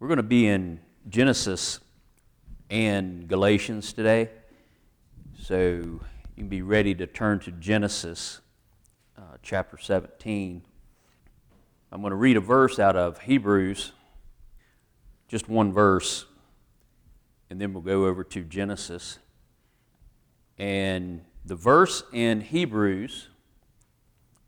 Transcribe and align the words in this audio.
We're 0.00 0.08
going 0.08 0.16
to 0.16 0.24
be 0.24 0.48
in 0.48 0.80
Genesis 1.08 1.78
and 2.68 3.28
Galatians 3.28 3.92
today. 3.92 4.28
So 5.38 5.56
you 5.56 6.00
can 6.36 6.48
be 6.48 6.62
ready 6.62 6.96
to 6.96 7.06
turn 7.06 7.38
to 7.40 7.52
Genesis 7.52 8.40
uh, 9.16 9.36
chapter 9.40 9.78
17. 9.78 10.62
I'm 11.92 12.00
going 12.00 12.10
to 12.10 12.16
read 12.16 12.36
a 12.36 12.40
verse 12.40 12.80
out 12.80 12.96
of 12.96 13.20
Hebrews, 13.20 13.92
just 15.28 15.48
one 15.48 15.72
verse, 15.72 16.26
and 17.48 17.60
then 17.60 17.72
we'll 17.72 17.82
go 17.82 18.06
over 18.06 18.24
to 18.24 18.42
Genesis. 18.42 19.20
And 20.58 21.20
the 21.44 21.54
verse 21.54 22.02
in 22.12 22.40
Hebrews 22.40 23.28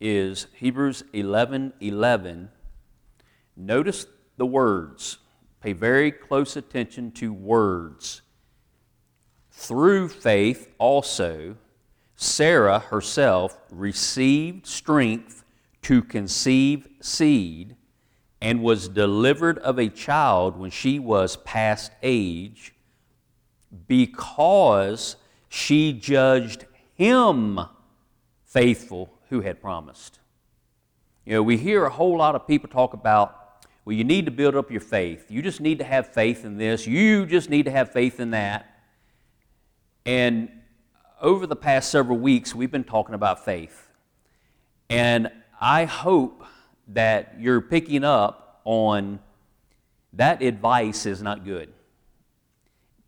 is 0.00 0.48
Hebrews 0.54 1.04
11 1.12 1.74
11. 1.80 2.50
Notice 3.56 4.06
the 4.36 4.46
words. 4.46 5.18
Pay 5.66 5.72
very 5.72 6.12
close 6.12 6.54
attention 6.54 7.11
to 7.11 7.32
words. 7.32 8.22
Through 9.50 10.11
faith 10.11 10.72
also, 10.79 11.57
Sarah 12.14 12.79
herself 12.79 13.58
received 13.72 14.68
strength 14.68 15.43
to 15.82 16.02
conceive 16.02 16.86
seed 17.00 17.74
and 18.40 18.62
was 18.62 18.88
delivered 18.88 19.58
of 19.58 19.80
a 19.80 19.88
child 19.88 20.57
when 20.57 20.71
she 20.71 21.00
was 21.00 21.34
past 21.38 21.90
age 22.00 22.72
because 23.88 25.16
she 25.48 25.93
judged 25.93 26.66
him 26.94 27.58
faithful 28.44 29.12
who 29.30 29.40
had 29.40 29.60
promised. 29.60 30.21
You 31.24 31.32
know, 31.32 31.43
we 31.43 31.57
hear 31.57 31.86
a 31.86 31.90
whole 31.90 32.19
lot 32.19 32.36
of 32.36 32.46
people 32.46 32.69
talk 32.69 32.94
about 32.94 33.45
well, 33.86 33.95
you 33.95 34.03
need 34.03 34.25
to 34.25 34.33
build 34.33 34.56
up 34.56 34.72
your 34.72 34.81
faith. 34.81 35.31
You 35.31 35.42
just 35.42 35.61
need 35.61 35.78
to 35.78 35.84
have 35.84 36.12
faith 36.12 36.44
in 36.44 36.58
this. 36.58 36.89
You 36.89 37.25
just 37.25 37.48
need 37.48 37.67
to 37.67 37.70
have 37.70 37.92
faith 37.92 38.19
in 38.19 38.33
that. 38.33 38.80
And 40.05 40.50
over 41.22 41.47
the 41.47 41.55
past 41.55 41.92
several 41.92 42.19
weeks, 42.19 42.52
we've 42.52 42.70
been 42.70 42.83
talking 42.83 43.14
about 43.14 43.44
faith. 43.44 43.88
And 44.91 45.30
I 45.60 45.84
hope 45.84 46.42
that 46.88 47.36
you're 47.38 47.60
picking 47.60 48.02
up 48.02 48.60
on 48.64 49.20
that 50.14 50.42
advice 50.42 51.06
is 51.06 51.22
not 51.22 51.44
good. 51.44 51.72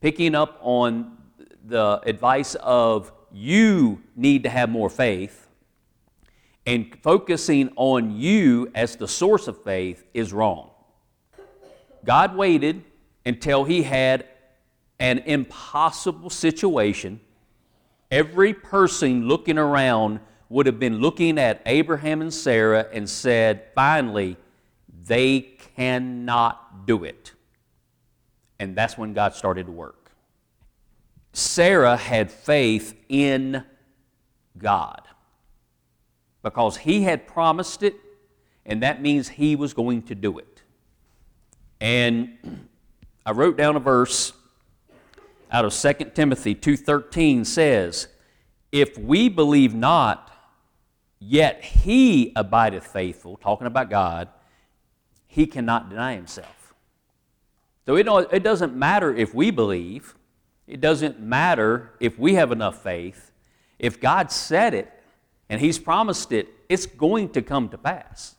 Picking 0.01 0.37
up 0.37 0.61
on 0.63 1.19
the 1.67 2.01
advice 2.07 2.55
of 2.55 3.11
you 3.33 4.01
need 4.15 4.45
to 4.45 4.49
have 4.49 4.71
more 4.71 4.89
faith 4.89 5.49
and 6.69 6.95
focusing 7.03 7.73
on 7.77 8.15
you 8.15 8.71
as 8.75 8.95
the 8.97 9.09
source 9.09 9.49
of 9.49 9.65
faith 9.65 10.05
is 10.13 10.35
wrong. 10.35 10.69
God 12.05 12.37
waited 12.37 12.85
until 13.25 13.65
he 13.65 13.83
had 13.83 14.27
an 14.99 15.19
impossible 15.19 16.31
situation. 16.31 17.21
Every 18.11 18.55
person 18.55 19.29
looking 19.29 19.59
around 19.59 20.21
would 20.49 20.67
have 20.67 20.79
been 20.79 20.99
looking 20.99 21.39
at 21.39 21.61
Abraham 21.67 22.23
and 22.23 22.33
Sarah 22.33 22.87
and 22.93 23.09
said, 23.09 23.67
finally, 23.75 24.37
they 25.05 25.41
cannot 25.77 26.87
do 26.87 27.05
it. 27.05 27.33
And 28.59 28.75
that's 28.75 28.97
when 28.97 29.13
God 29.13 29.35
started 29.35 29.67
to 29.67 29.73
work. 29.73 30.11
Sarah 31.33 31.97
had 31.97 32.31
faith 32.31 32.97
in 33.09 33.65
God 34.57 35.03
because 36.43 36.79
he 36.79 37.03
had 37.03 37.27
promised 37.27 37.83
it, 37.83 37.95
and 38.65 38.83
that 38.83 39.01
means 39.03 39.29
he 39.29 39.55
was 39.55 39.75
going 39.75 40.03
to 40.03 40.15
do 40.15 40.39
it. 40.39 40.48
And 41.81 42.69
I 43.25 43.33
wrote 43.33 43.57
down 43.57 43.77
a 43.77 43.81
verse 43.81 44.33
out 45.51 45.65
of 45.65 45.73
2 45.73 46.15
Timothy 46.15 46.55
2:13 46.55 47.45
says, 47.45 48.09
"If 48.73 48.99
we 48.99 49.29
believe 49.29 49.75
not, 49.75 50.31
yet 51.19 51.65
he 51.65 52.33
abideth 52.37 52.87
faithful," 52.87 53.37
talking 53.37 53.67
about 53.67 53.91
God, 53.91 54.29
he 55.27 55.47
cannot 55.47 55.89
deny 55.89 56.15
himself. 56.15 56.75
So 57.87 57.97
it, 57.97 58.07
it 58.33 58.43
doesn't 58.43 58.75
matter 58.75 59.15
if 59.15 59.35
we 59.35 59.51
believe, 59.51 60.15
it 60.67 60.81
doesn't 60.81 61.21
matter 61.21 61.95
if 62.01 62.19
we 62.19 62.35
have 62.35 62.53
enough 62.53 62.83
faith. 62.83 63.33
If 63.79 64.01
God 64.01 64.31
said 64.31 64.75
it, 64.75 64.93
and 65.49 65.61
He's 65.61 65.79
promised 65.79 66.33
it, 66.33 66.49
it's 66.69 66.87
going 66.87 67.31
to 67.31 67.43
come 67.43 67.69
to 67.71 67.79
pass. 67.79 68.35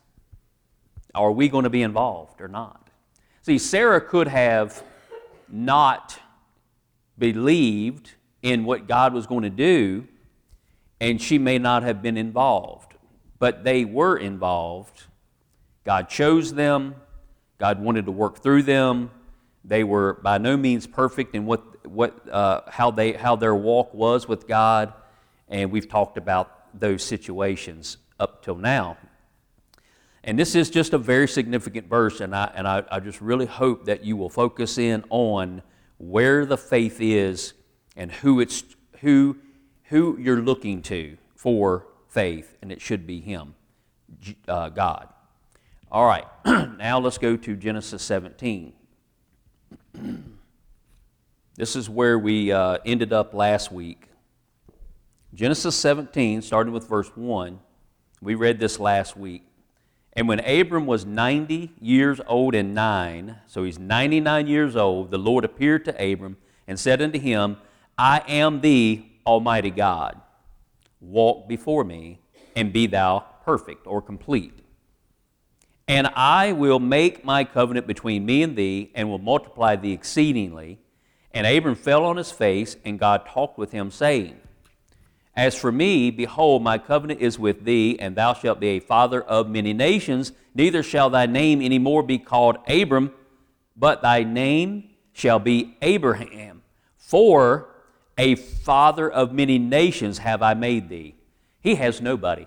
Are 1.14 1.32
we 1.32 1.48
going 1.48 1.64
to 1.64 1.70
be 1.70 1.82
involved 1.82 2.40
or 2.40 2.48
not? 2.48 2.89
See, 3.42 3.58
Sarah 3.58 4.02
could 4.02 4.28
have 4.28 4.82
not 5.48 6.18
believed 7.16 8.12
in 8.42 8.64
what 8.64 8.86
God 8.86 9.14
was 9.14 9.26
going 9.26 9.42
to 9.42 9.50
do, 9.50 10.06
and 11.00 11.20
she 11.20 11.38
may 11.38 11.58
not 11.58 11.82
have 11.82 12.02
been 12.02 12.18
involved. 12.18 12.94
But 13.38 13.64
they 13.64 13.86
were 13.86 14.18
involved. 14.18 15.04
God 15.84 16.10
chose 16.10 16.52
them, 16.52 16.94
God 17.58 17.80
wanted 17.80 18.06
to 18.06 18.12
work 18.12 18.42
through 18.42 18.64
them. 18.64 19.10
They 19.64 19.84
were 19.84 20.14
by 20.22 20.38
no 20.38 20.56
means 20.56 20.86
perfect 20.86 21.34
in 21.34 21.46
what, 21.46 21.86
what, 21.86 22.28
uh, 22.28 22.62
how, 22.68 22.90
they, 22.90 23.12
how 23.12 23.36
their 23.36 23.54
walk 23.54 23.94
was 23.94 24.28
with 24.28 24.46
God, 24.46 24.92
and 25.48 25.70
we've 25.70 25.88
talked 25.88 26.18
about 26.18 26.78
those 26.78 27.02
situations 27.02 27.96
up 28.18 28.42
till 28.42 28.56
now. 28.56 28.98
And 30.22 30.38
this 30.38 30.54
is 30.54 30.68
just 30.68 30.92
a 30.92 30.98
very 30.98 31.26
significant 31.26 31.88
verse, 31.88 32.20
and 32.20 32.34
I, 32.36 32.50
and 32.54 32.68
I, 32.68 32.82
I 32.90 33.00
just 33.00 33.20
really 33.20 33.46
hope 33.46 33.86
that 33.86 34.04
you 34.04 34.16
will 34.16 34.28
focus 34.28 34.76
in 34.76 35.02
on 35.08 35.62
where 35.96 36.44
the 36.44 36.58
faith 36.58 37.00
is 37.00 37.54
and 37.96 38.12
who, 38.12 38.40
it's, 38.40 38.64
who, 39.00 39.38
who 39.84 40.18
you're 40.18 40.42
looking 40.42 40.82
to 40.82 41.16
for 41.34 41.86
faith, 42.08 42.56
and 42.60 42.70
it 42.70 42.82
should 42.82 43.06
be 43.06 43.20
Him, 43.20 43.54
uh, 44.46 44.68
God. 44.68 45.08
All 45.90 46.06
right, 46.06 46.26
now 46.44 46.98
let's 46.98 47.18
go 47.18 47.36
to 47.36 47.56
Genesis 47.56 48.02
17. 48.02 48.74
this 51.56 51.76
is 51.76 51.88
where 51.88 52.18
we 52.18 52.52
uh, 52.52 52.78
ended 52.84 53.14
up 53.14 53.32
last 53.32 53.72
week. 53.72 54.06
Genesis 55.32 55.76
17, 55.76 56.42
starting 56.42 56.72
with 56.72 56.86
verse 56.88 57.10
1, 57.14 57.58
we 58.20 58.34
read 58.34 58.58
this 58.58 58.78
last 58.78 59.16
week. 59.16 59.44
And 60.12 60.26
when 60.26 60.40
Abram 60.40 60.86
was 60.86 61.06
90 61.06 61.72
years 61.80 62.20
old 62.26 62.54
and 62.54 62.74
nine, 62.74 63.38
so 63.46 63.64
he's 63.64 63.78
99 63.78 64.46
years 64.46 64.74
old, 64.74 65.10
the 65.10 65.18
Lord 65.18 65.44
appeared 65.44 65.84
to 65.84 66.12
Abram 66.12 66.36
and 66.66 66.78
said 66.78 67.00
unto 67.00 67.18
him, 67.18 67.56
I 67.96 68.22
am 68.26 68.60
the 68.60 69.04
Almighty 69.26 69.70
God. 69.70 70.20
Walk 71.00 71.48
before 71.48 71.84
me 71.84 72.20
and 72.56 72.72
be 72.72 72.86
thou 72.86 73.24
perfect 73.44 73.86
or 73.86 74.02
complete. 74.02 74.54
And 75.86 76.06
I 76.08 76.52
will 76.52 76.78
make 76.78 77.24
my 77.24 77.44
covenant 77.44 77.86
between 77.86 78.24
me 78.24 78.42
and 78.42 78.56
thee 78.56 78.92
and 78.94 79.08
will 79.08 79.18
multiply 79.18 79.76
thee 79.76 79.92
exceedingly. 79.92 80.78
And 81.32 81.46
Abram 81.46 81.74
fell 81.74 82.04
on 82.04 82.16
his 82.16 82.30
face, 82.30 82.76
and 82.84 82.98
God 82.98 83.26
talked 83.26 83.58
with 83.58 83.72
him, 83.72 83.90
saying, 83.90 84.40
as 85.36 85.54
for 85.54 85.70
me, 85.70 86.10
behold, 86.10 86.62
my 86.62 86.78
covenant 86.78 87.20
is 87.20 87.38
with 87.38 87.64
thee, 87.64 87.98
and 87.98 88.16
thou 88.16 88.34
shalt 88.34 88.60
be 88.60 88.68
a 88.68 88.80
father 88.80 89.22
of 89.22 89.48
many 89.48 89.72
nations. 89.72 90.32
Neither 90.54 90.82
shall 90.82 91.08
thy 91.08 91.26
name 91.26 91.62
any 91.62 91.78
more 91.78 92.02
be 92.02 92.18
called 92.18 92.58
Abram, 92.68 93.12
but 93.76 94.02
thy 94.02 94.24
name 94.24 94.90
shall 95.12 95.38
be 95.38 95.76
Abraham. 95.80 96.62
For 96.96 97.68
a 98.18 98.34
father 98.34 99.10
of 99.10 99.32
many 99.32 99.58
nations 99.58 100.18
have 100.18 100.42
I 100.42 100.54
made 100.54 100.88
thee. 100.88 101.14
He 101.60 101.76
has 101.76 102.00
nobody. 102.00 102.46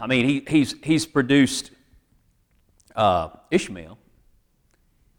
I 0.00 0.06
mean, 0.06 0.26
he, 0.26 0.44
he's, 0.48 0.74
he's 0.82 1.06
produced 1.06 1.70
uh, 2.96 3.28
Ishmael, 3.50 3.98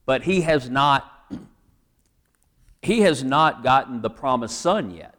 but 0.06 0.24
he 0.24 0.42
has 0.42 0.70
not 0.70 1.16
he 2.82 3.02
has 3.02 3.24
not 3.24 3.64
gotten 3.64 4.02
the 4.02 4.10
promised 4.10 4.60
son 4.60 4.92
yet. 4.92 5.16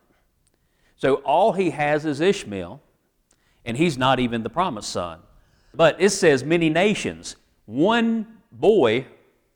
So 1.00 1.14
all 1.14 1.52
he 1.52 1.70
has 1.70 2.04
is 2.04 2.20
Ishmael, 2.20 2.78
and 3.64 3.74
he's 3.74 3.96
not 3.96 4.20
even 4.20 4.42
the 4.42 4.50
promised 4.50 4.90
son. 4.90 5.20
But 5.72 5.98
it 5.98 6.10
says 6.10 6.44
many 6.44 6.68
nations. 6.68 7.36
One 7.64 8.26
boy, 8.52 9.06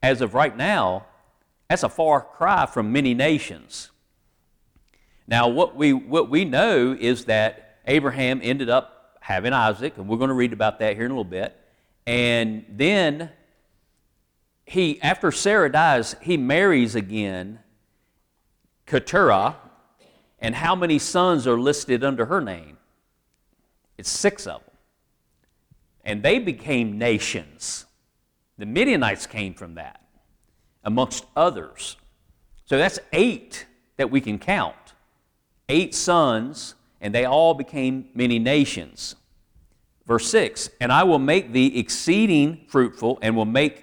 as 0.03 0.23
of 0.23 0.33
right 0.33 0.57
now, 0.57 1.05
that's 1.69 1.83
a 1.83 1.91
far 1.91 2.23
cry 2.23 2.65
from 2.65 2.93
many 2.93 3.13
nations. 3.13 3.91
Now, 5.27 5.49
what 5.49 5.77
we, 5.77 5.93
what 5.93 6.31
we 6.31 6.47
know 6.47 6.97
is 6.99 7.27
that 7.27 7.77
Abraham 7.87 8.41
ended 8.43 8.71
up 8.71 9.19
having 9.21 9.53
Isaac, 9.53 9.99
and 9.99 10.09
we're 10.09 10.17
going 10.17 10.29
to 10.29 10.35
read 10.35 10.55
about 10.55 10.79
that 10.79 10.97
here 10.97 11.05
in 11.05 11.11
a 11.11 11.15
little 11.15 11.25
bit. 11.25 11.55
And 12.07 12.65
then 12.71 13.29
he, 14.65 14.99
after 15.03 15.31
Sarah 15.31 15.71
dies, 15.71 16.17
he 16.23 16.39
marries 16.39 16.95
again 16.95 17.59
Keturah, 18.87 19.57
and 20.45 20.55
how 20.55 20.75
many 20.75 20.99
sons 20.99 21.47
are 21.47 21.59
listed 21.59 22.05
under 22.05 22.27
her 22.27 22.39
name? 22.39 22.77
It's 23.97 24.11
six 24.11 24.47
of 24.47 24.61
them. 24.61 24.75
And 26.05 26.23
they 26.23 26.39
became 26.39 26.99
nations. 26.99 27.87
The 28.59 28.67
Midianites 28.67 29.27
came 29.27 29.55
from 29.55 29.77
that. 29.77 30.03
amongst 30.87 31.25
others. 31.35 31.97
So 32.67 32.77
that's 32.77 32.99
eight 33.15 33.65
that 33.97 34.11
we 34.11 34.21
can 34.21 34.39
count. 34.39 34.77
Eight 35.71 35.95
sons, 35.95 36.75
and 37.01 37.15
they 37.15 37.25
all 37.25 37.55
became 37.55 38.11
many 38.15 38.39
nations. 38.39 39.17
Verse 40.07 40.29
6 40.29 40.69
And 40.79 40.93
I 40.93 41.05
will 41.05 41.19
make 41.19 41.53
thee 41.53 41.79
exceeding 41.79 42.67
fruitful, 42.69 43.19
and 43.23 43.35
will 43.35 43.47
make 43.47 43.83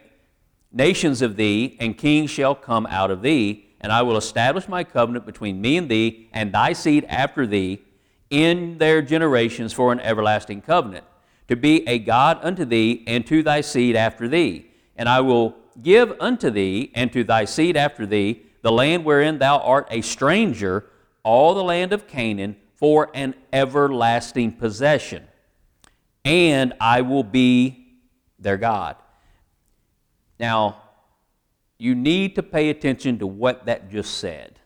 nations 0.71 1.23
of 1.23 1.37
thee, 1.37 1.75
and 1.79 1.97
kings 1.97 2.29
shall 2.29 2.53
come 2.53 2.85
out 2.85 3.09
of 3.09 3.23
thee. 3.23 3.70
And 3.81 3.91
I 3.91 4.03
will 4.03 4.15
establish 4.15 4.67
my 4.67 4.83
covenant 4.83 5.25
between 5.25 5.59
me 5.59 5.77
and 5.77 5.89
thee, 5.89 6.29
and 6.31 6.53
thy 6.53 6.73
seed 6.73 7.05
after 7.09 7.45
thee, 7.45 7.81
in 8.29 8.77
their 8.77 9.01
generations 9.01 9.73
for 9.73 9.91
an 9.91 9.99
everlasting 9.99 10.61
covenant, 10.61 11.03
to 11.49 11.55
be 11.55 11.85
a 11.87 11.99
God 11.99 12.39
unto 12.41 12.63
thee, 12.63 13.03
and 13.05 13.27
to 13.27 13.43
thy 13.43 13.61
seed 13.61 13.95
after 13.95 14.27
thee. 14.27 14.67
And 14.95 15.09
I 15.09 15.19
will 15.19 15.57
give 15.81 16.13
unto 16.19 16.49
thee, 16.49 16.91
and 16.95 17.11
to 17.11 17.23
thy 17.23 17.45
seed 17.45 17.75
after 17.75 18.05
thee, 18.05 18.43
the 18.61 18.71
land 18.71 19.03
wherein 19.03 19.39
thou 19.39 19.57
art 19.59 19.87
a 19.91 20.01
stranger, 20.01 20.85
all 21.23 21.53
the 21.53 21.63
land 21.63 21.91
of 21.91 22.07
Canaan, 22.07 22.55
for 22.75 23.09
an 23.13 23.35
everlasting 23.51 24.53
possession 24.53 25.27
and 26.23 26.73
I 26.79 27.01
will 27.01 27.23
be 27.23 27.97
their 28.39 28.57
God. 28.57 28.95
Now, 30.39 30.81
you 31.81 31.95
need 31.95 32.35
to 32.35 32.43
pay 32.43 32.69
attention 32.69 33.17
to 33.17 33.25
what 33.25 33.65
that 33.65 33.89
just 33.89 34.19
said. 34.19 34.59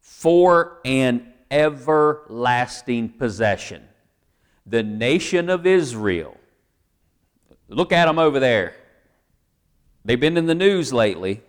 For 0.00 0.80
an 0.84 1.32
everlasting 1.52 3.10
possession. 3.10 3.84
The 4.66 4.82
nation 4.82 5.48
of 5.48 5.68
Israel. 5.68 6.36
Look 7.68 7.92
at 7.92 8.06
them 8.06 8.18
over 8.18 8.40
there. 8.40 8.74
They've 10.04 10.18
been 10.18 10.36
in 10.36 10.46
the 10.46 10.54
news 10.54 10.92
lately. 10.92 11.42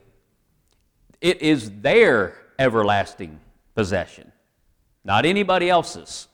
It 1.22 1.42
is 1.42 1.72
their 1.82 2.36
everlasting 2.60 3.40
possession, 3.74 4.32
not 5.04 5.26
anybody 5.26 5.72
else's. 5.72 6.28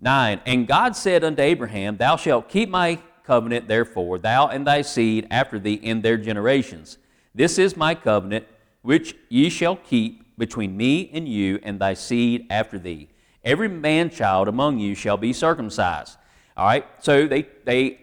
9 0.00 0.40
And 0.46 0.66
God 0.66 0.96
said 0.96 1.24
unto 1.24 1.42
Abraham, 1.42 1.98
Thou 1.98 2.16
shalt 2.16 2.48
keep 2.48 2.70
my 2.70 3.00
covenant, 3.26 3.68
therefore, 3.68 4.18
thou 4.18 4.46
and 4.48 4.66
thy 4.66 4.82
seed 4.82 5.26
after 5.30 5.58
thee 5.58 5.74
in 5.74 6.02
their 6.02 6.16
generations. 6.16 6.98
This 7.34 7.58
is 7.58 7.76
my 7.76 7.94
covenant, 7.94 8.46
which 8.82 9.16
ye 9.28 9.50
shall 9.50 9.76
keep 9.76 10.38
between 10.38 10.76
me 10.76 11.10
and 11.12 11.28
you 11.28 11.58
and 11.62 11.78
thy 11.78 11.94
seed 11.94 12.46
after 12.50 12.78
thee. 12.78 13.08
Every 13.44 13.68
man 13.68 14.10
child 14.10 14.48
among 14.48 14.78
you 14.78 14.94
shall 14.94 15.16
be 15.16 15.32
circumcised. 15.32 16.16
All 16.56 16.66
right, 16.66 16.86
so 17.00 17.26
they, 17.26 17.46
they, 17.64 18.00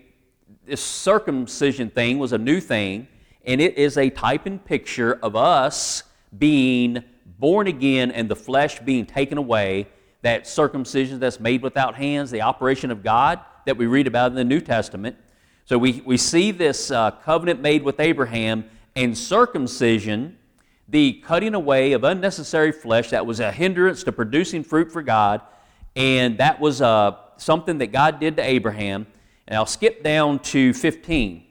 this 0.65 0.81
circumcision 0.81 1.89
thing 1.89 2.19
was 2.19 2.33
a 2.33 2.37
new 2.37 2.59
thing, 2.59 3.07
and 3.45 3.59
it 3.59 3.77
is 3.77 3.97
a 3.97 4.09
type 4.09 4.45
and 4.45 4.63
picture 4.63 5.19
of 5.23 5.35
us 5.35 6.03
being 6.37 7.03
born 7.39 7.67
again 7.67 8.11
and 8.11 8.29
the 8.29 8.35
flesh 8.35 8.79
being 8.79 9.05
taken 9.05 9.37
away 9.37 9.87
that 10.21 10.47
circumcision 10.47 11.19
that's 11.19 11.39
made 11.39 11.61
without 11.61 11.95
hands, 11.95 12.31
the 12.31 12.41
operation 12.41 12.91
of 12.91 13.03
God 13.03 13.39
that 13.65 13.77
we 13.77 13.85
read 13.85 14.07
about 14.07 14.31
in 14.31 14.35
the 14.35 14.43
New 14.43 14.61
Testament. 14.61 15.17
So 15.65 15.77
we, 15.77 16.01
we 16.05 16.17
see 16.17 16.51
this 16.51 16.91
uh, 16.91 17.11
covenant 17.11 17.61
made 17.61 17.83
with 17.83 17.99
Abraham 17.99 18.65
and 18.95 19.17
circumcision, 19.17 20.37
the 20.87 21.13
cutting 21.25 21.53
away 21.53 21.93
of 21.93 22.03
unnecessary 22.03 22.71
flesh 22.71 23.09
that 23.11 23.25
was 23.25 23.39
a 23.39 23.51
hindrance 23.51 24.03
to 24.03 24.11
producing 24.11 24.63
fruit 24.63 24.91
for 24.91 25.01
God. 25.01 25.41
And 25.95 26.37
that 26.39 26.59
was 26.59 26.81
uh, 26.81 27.15
something 27.37 27.77
that 27.77 27.91
God 27.91 28.19
did 28.19 28.35
to 28.37 28.43
Abraham. 28.43 29.07
And 29.47 29.57
I'll 29.57 29.65
skip 29.65 30.03
down 30.03 30.39
to 30.39 30.73
15. 30.73 31.43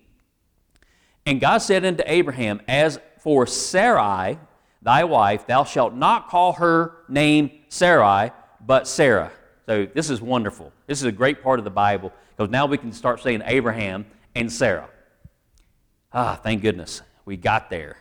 And 1.24 1.40
God 1.40 1.58
said 1.58 1.84
unto 1.84 2.02
Abraham, 2.06 2.60
As 2.68 2.98
for 3.18 3.46
Sarai, 3.46 4.38
thy 4.82 5.04
wife, 5.04 5.46
thou 5.46 5.64
shalt 5.64 5.94
not 5.94 6.28
call 6.28 6.54
her 6.54 6.96
name 7.08 7.50
Sarai, 7.68 8.32
but 8.64 8.88
Sarah. 8.88 9.32
So 9.66 9.86
this 9.86 10.10
is 10.10 10.20
wonderful. 10.20 10.72
This 10.86 10.98
is 10.98 11.04
a 11.04 11.12
great 11.12 11.42
part 11.42 11.58
of 11.58 11.64
the 11.64 11.70
Bible 11.70 12.12
because 12.36 12.50
now 12.50 12.66
we 12.66 12.78
can 12.78 12.92
start 12.92 13.20
saying 13.20 13.42
Abraham 13.44 14.06
and 14.34 14.52
Sarah. 14.52 14.88
Ah, 16.12 16.38
thank 16.42 16.62
goodness 16.62 17.02
we 17.24 17.36
got 17.36 17.70
there. 17.70 17.98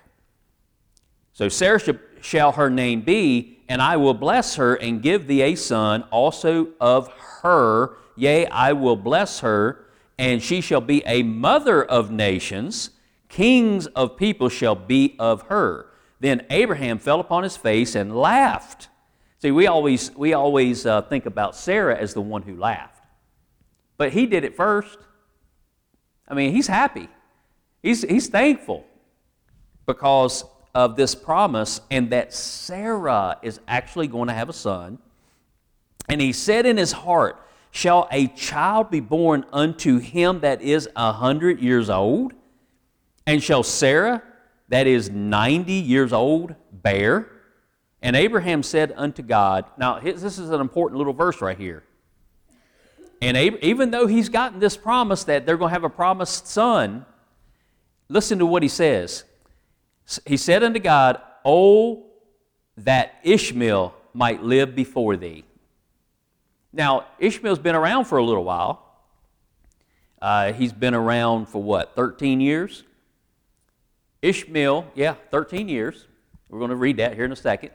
So 1.34 1.50
Sarah 1.50 1.80
shall 2.22 2.52
her 2.54 2.70
name 2.70 3.02
be, 3.02 3.60
and 3.70 3.82
I 3.82 3.98
will 3.98 4.14
bless 4.14 4.56
her 4.56 4.76
and 4.76 5.02
give 5.02 5.28
thee 5.28 5.42
a 5.42 5.56
son 5.56 6.04
also 6.12 6.70
of 6.80 7.08
her. 7.42 7.96
Yea, 8.16 8.48
I 8.48 8.74
will 8.74 8.98
bless 8.98 9.40
her, 9.40 9.86
and 10.18 10.44
she 10.44 10.62
shall 10.62 10.82
be 10.82 11.02
a 11.06 11.24
mother 11.24 11.84
of 11.84 12.12
nations. 12.12 12.92
Kings 13.30 13.88
of 13.88 14.18
people 14.18 14.50
shall 14.50 14.76
be 14.76 15.16
of 15.18 15.44
her. 15.44 15.88
Then 16.20 16.46
Abraham 16.50 17.00
fell 17.00 17.20
upon 17.20 17.44
his 17.44 17.56
face 17.56 17.96
and 17.96 18.16
laughed. 18.16 18.90
See, 19.42 19.50
we 19.50 19.66
always, 19.66 20.16
we 20.16 20.34
always 20.34 20.86
uh, 20.86 21.02
think 21.02 21.26
about 21.26 21.56
Sarah 21.56 21.98
as 21.98 22.14
the 22.14 22.22
one 22.22 22.44
who 22.44 22.56
laughed. 22.56 23.04
But 23.98 24.14
he 24.14 24.28
did 24.28 24.44
it 24.44 24.56
first. 24.56 25.00
I 26.28 26.36
mean, 26.36 26.52
he's 26.52 26.68
happy. 26.68 27.10
He's, 27.82 28.04
he's 28.04 28.28
thankful 28.28 28.86
because 29.88 30.46
of 30.76 30.96
this 30.96 31.16
promise 31.16 31.82
and 31.90 32.12
that 32.12 32.34
Sarah 32.34 33.40
is 33.42 33.60
actually 33.68 34.08
going 34.08 34.28
to 34.28 34.34
have 34.34 34.48
a 34.48 34.54
son. 34.54 35.00
And 36.08 36.22
he 36.22 36.34
said 36.34 36.66
in 36.66 36.78
his 36.78 36.92
heart, 36.92 37.38
Shall 37.72 38.08
a 38.12 38.28
child 38.28 38.92
be 38.92 39.00
born 39.00 39.46
unto 39.54 39.98
him 39.98 40.42
that 40.42 40.62
is 40.62 40.90
a 40.96 41.14
hundred 41.14 41.62
years 41.62 41.90
old? 41.90 42.34
And 43.26 43.42
shall 43.42 43.64
Sarah, 43.64 44.22
that 44.68 44.88
is 44.88 45.10
ninety 45.10 45.74
years 45.74 46.12
old, 46.12 46.54
bear? 46.72 47.32
And 48.02 48.16
Abraham 48.16 48.64
said 48.64 48.94
unto 48.96 49.22
God, 49.22 49.66
now 49.78 50.00
this 50.00 50.40
is 50.40 50.50
an 50.50 50.60
important 50.60 50.98
little 50.98 51.14
verse 51.14 51.42
right 51.42 51.58
here. 51.58 51.84
And 53.22 53.38
even 53.38 53.92
though 53.92 54.08
he's 54.08 54.30
gotten 54.30 54.60
this 54.60 54.76
promise 54.76 55.26
that 55.26 55.46
they're 55.46 55.58
going 55.58 55.70
to 55.70 55.74
have 55.74 55.84
a 55.84 55.90
promised 55.90 56.48
son, 56.48 57.06
listen 58.10 58.40
to 58.40 58.46
what 58.48 58.64
he 58.64 58.70
says. 58.70 59.24
He 60.26 60.38
said 60.38 60.64
unto 60.64 60.80
God, 60.80 61.22
Oh, 61.46 62.06
that 62.78 63.16
Ishmael 63.24 63.94
might 64.14 64.42
live 64.44 64.76
before 64.76 65.18
thee. 65.18 65.44
Now, 66.74 67.06
Ishmael's 67.20 67.60
been 67.60 67.76
around 67.76 68.06
for 68.06 68.18
a 68.18 68.24
little 68.24 68.44
while. 68.44 68.88
Uh, 70.22 70.54
he's 70.54 70.74
been 70.74 70.94
around 70.94 71.48
for 71.48 71.62
what, 71.62 71.96
13 71.96 72.42
years? 72.42 72.84
Ishmael, 74.22 74.88
yeah, 74.96 75.16
13 75.32 75.68
years. 75.68 76.08
We're 76.50 76.60
going 76.60 76.70
to 76.70 76.76
read 76.76 76.98
that 76.98 77.16
here 77.16 77.26
in 77.26 77.32
a 77.32 77.36
second. 77.36 77.72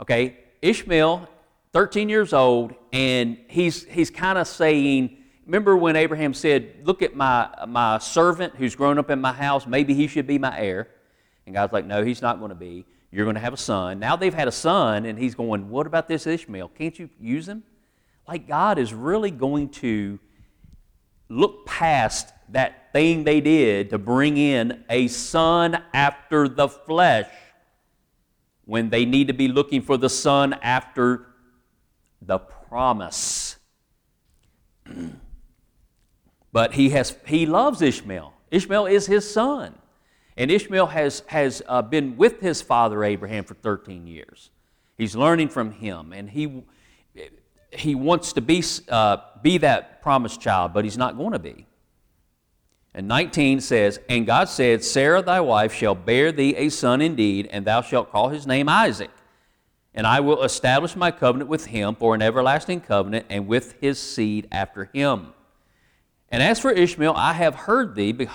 Okay, 0.00 0.38
Ishmael, 0.62 1.28
13 1.74 2.08
years 2.08 2.32
old, 2.32 2.74
and 2.90 3.36
he's, 3.48 3.84
he's 3.84 4.10
kind 4.10 4.38
of 4.38 4.48
saying, 4.48 5.18
remember 5.44 5.76
when 5.76 5.94
Abraham 5.94 6.32
said, 6.32 6.72
Look 6.84 7.02
at 7.02 7.14
my, 7.14 7.50
my 7.68 7.98
servant 7.98 8.56
who's 8.56 8.74
grown 8.74 8.98
up 8.98 9.10
in 9.10 9.20
my 9.20 9.34
house, 9.34 9.66
maybe 9.66 9.92
he 9.92 10.06
should 10.06 10.26
be 10.26 10.38
my 10.38 10.58
heir. 10.58 10.88
And 11.44 11.54
God's 11.54 11.74
like, 11.74 11.84
No, 11.84 12.02
he's 12.02 12.22
not 12.22 12.38
going 12.38 12.48
to 12.48 12.54
be. 12.54 12.86
You're 13.12 13.26
going 13.26 13.34
to 13.34 13.40
have 13.40 13.52
a 13.52 13.58
son. 13.58 13.98
Now 13.98 14.16
they've 14.16 14.32
had 14.32 14.48
a 14.48 14.52
son, 14.52 15.04
and 15.04 15.18
he's 15.18 15.34
going, 15.34 15.68
What 15.68 15.86
about 15.86 16.08
this 16.08 16.26
Ishmael? 16.26 16.68
Can't 16.68 16.98
you 16.98 17.10
use 17.20 17.46
him? 17.46 17.62
Like 18.26 18.48
God 18.48 18.78
is 18.78 18.94
really 18.94 19.30
going 19.30 19.68
to 19.68 20.18
look 21.28 21.66
past 21.66 22.32
that 22.48 22.90
thing 22.92 23.24
they 23.24 23.42
did 23.42 23.90
to 23.90 23.98
bring 23.98 24.38
in 24.38 24.82
a 24.88 25.08
son 25.08 25.82
after 25.92 26.48
the 26.48 26.68
flesh 26.68 27.26
when 28.70 28.88
they 28.88 29.04
need 29.04 29.26
to 29.26 29.34
be 29.34 29.48
looking 29.48 29.82
for 29.82 29.96
the 29.96 30.08
son 30.08 30.52
after 30.62 31.26
the 32.22 32.38
promise. 32.38 33.56
but 36.52 36.74
he, 36.74 36.90
has, 36.90 37.16
he 37.26 37.46
loves 37.46 37.82
Ishmael. 37.82 38.32
Ishmael 38.52 38.86
is 38.86 39.06
his 39.06 39.28
son. 39.28 39.74
And 40.36 40.52
Ishmael 40.52 40.86
has, 40.86 41.24
has 41.26 41.62
uh, 41.66 41.82
been 41.82 42.16
with 42.16 42.38
his 42.38 42.62
father 42.62 43.02
Abraham 43.02 43.42
for 43.42 43.54
13 43.54 44.06
years. 44.06 44.50
He's 44.96 45.16
learning 45.16 45.48
from 45.48 45.72
him, 45.72 46.12
and 46.12 46.30
he, 46.30 46.62
he 47.72 47.96
wants 47.96 48.34
to 48.34 48.40
be, 48.40 48.62
uh, 48.88 49.16
be 49.42 49.58
that 49.58 50.00
promised 50.00 50.40
child, 50.40 50.72
but 50.72 50.84
he's 50.84 50.96
not 50.96 51.16
going 51.16 51.32
to 51.32 51.40
be. 51.40 51.66
And 52.94 53.06
19 53.06 53.60
says, 53.60 54.00
And 54.08 54.26
God 54.26 54.48
said, 54.48 54.82
Sarah 54.82 55.22
thy 55.22 55.40
wife 55.40 55.72
shall 55.72 55.94
bear 55.94 56.32
thee 56.32 56.56
a 56.56 56.68
son 56.70 57.00
indeed, 57.00 57.48
and 57.52 57.64
thou 57.64 57.82
shalt 57.82 58.10
call 58.10 58.30
his 58.30 58.46
name 58.46 58.68
Isaac. 58.68 59.10
And 59.94 60.06
I 60.06 60.20
will 60.20 60.42
establish 60.42 60.96
my 60.96 61.10
covenant 61.10 61.48
with 61.48 61.66
him 61.66 61.94
for 61.94 62.14
an 62.14 62.22
everlasting 62.22 62.80
covenant, 62.80 63.26
and 63.28 63.46
with 63.46 63.74
his 63.80 63.98
seed 63.98 64.48
after 64.50 64.86
him. 64.92 65.28
And 66.28 66.42
as 66.42 66.60
for 66.60 66.70
Ishmael, 66.70 67.14
I 67.16 67.32
have 67.34 67.54
heard 67.54 67.94
thee. 67.94 68.28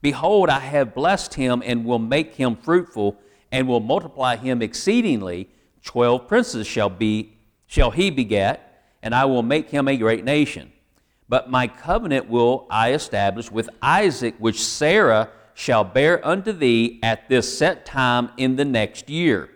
Behold, 0.00 0.48
I 0.48 0.58
have 0.58 0.94
blessed 0.94 1.34
him, 1.34 1.62
and 1.64 1.84
will 1.84 1.98
make 1.98 2.34
him 2.34 2.56
fruitful, 2.56 3.18
and 3.50 3.68
will 3.68 3.80
multiply 3.80 4.36
him 4.36 4.62
exceedingly. 4.62 5.48
Twelve 5.82 6.28
princes 6.28 6.66
shall, 6.66 6.88
be, 6.90 7.36
shall 7.66 7.90
he 7.90 8.10
beget, 8.10 8.84
and 9.02 9.14
I 9.14 9.24
will 9.24 9.42
make 9.42 9.70
him 9.70 9.88
a 9.88 9.96
great 9.96 10.24
nation. 10.24 10.71
But 11.32 11.48
my 11.48 11.66
covenant 11.66 12.28
will 12.28 12.66
I 12.68 12.92
establish 12.92 13.50
with 13.50 13.70
Isaac, 13.80 14.34
which 14.38 14.62
Sarah 14.62 15.30
shall 15.54 15.82
bear 15.82 16.22
unto 16.26 16.52
thee 16.52 17.00
at 17.02 17.26
this 17.30 17.56
set 17.56 17.86
time 17.86 18.28
in 18.36 18.56
the 18.56 18.66
next 18.66 19.08
year. 19.08 19.48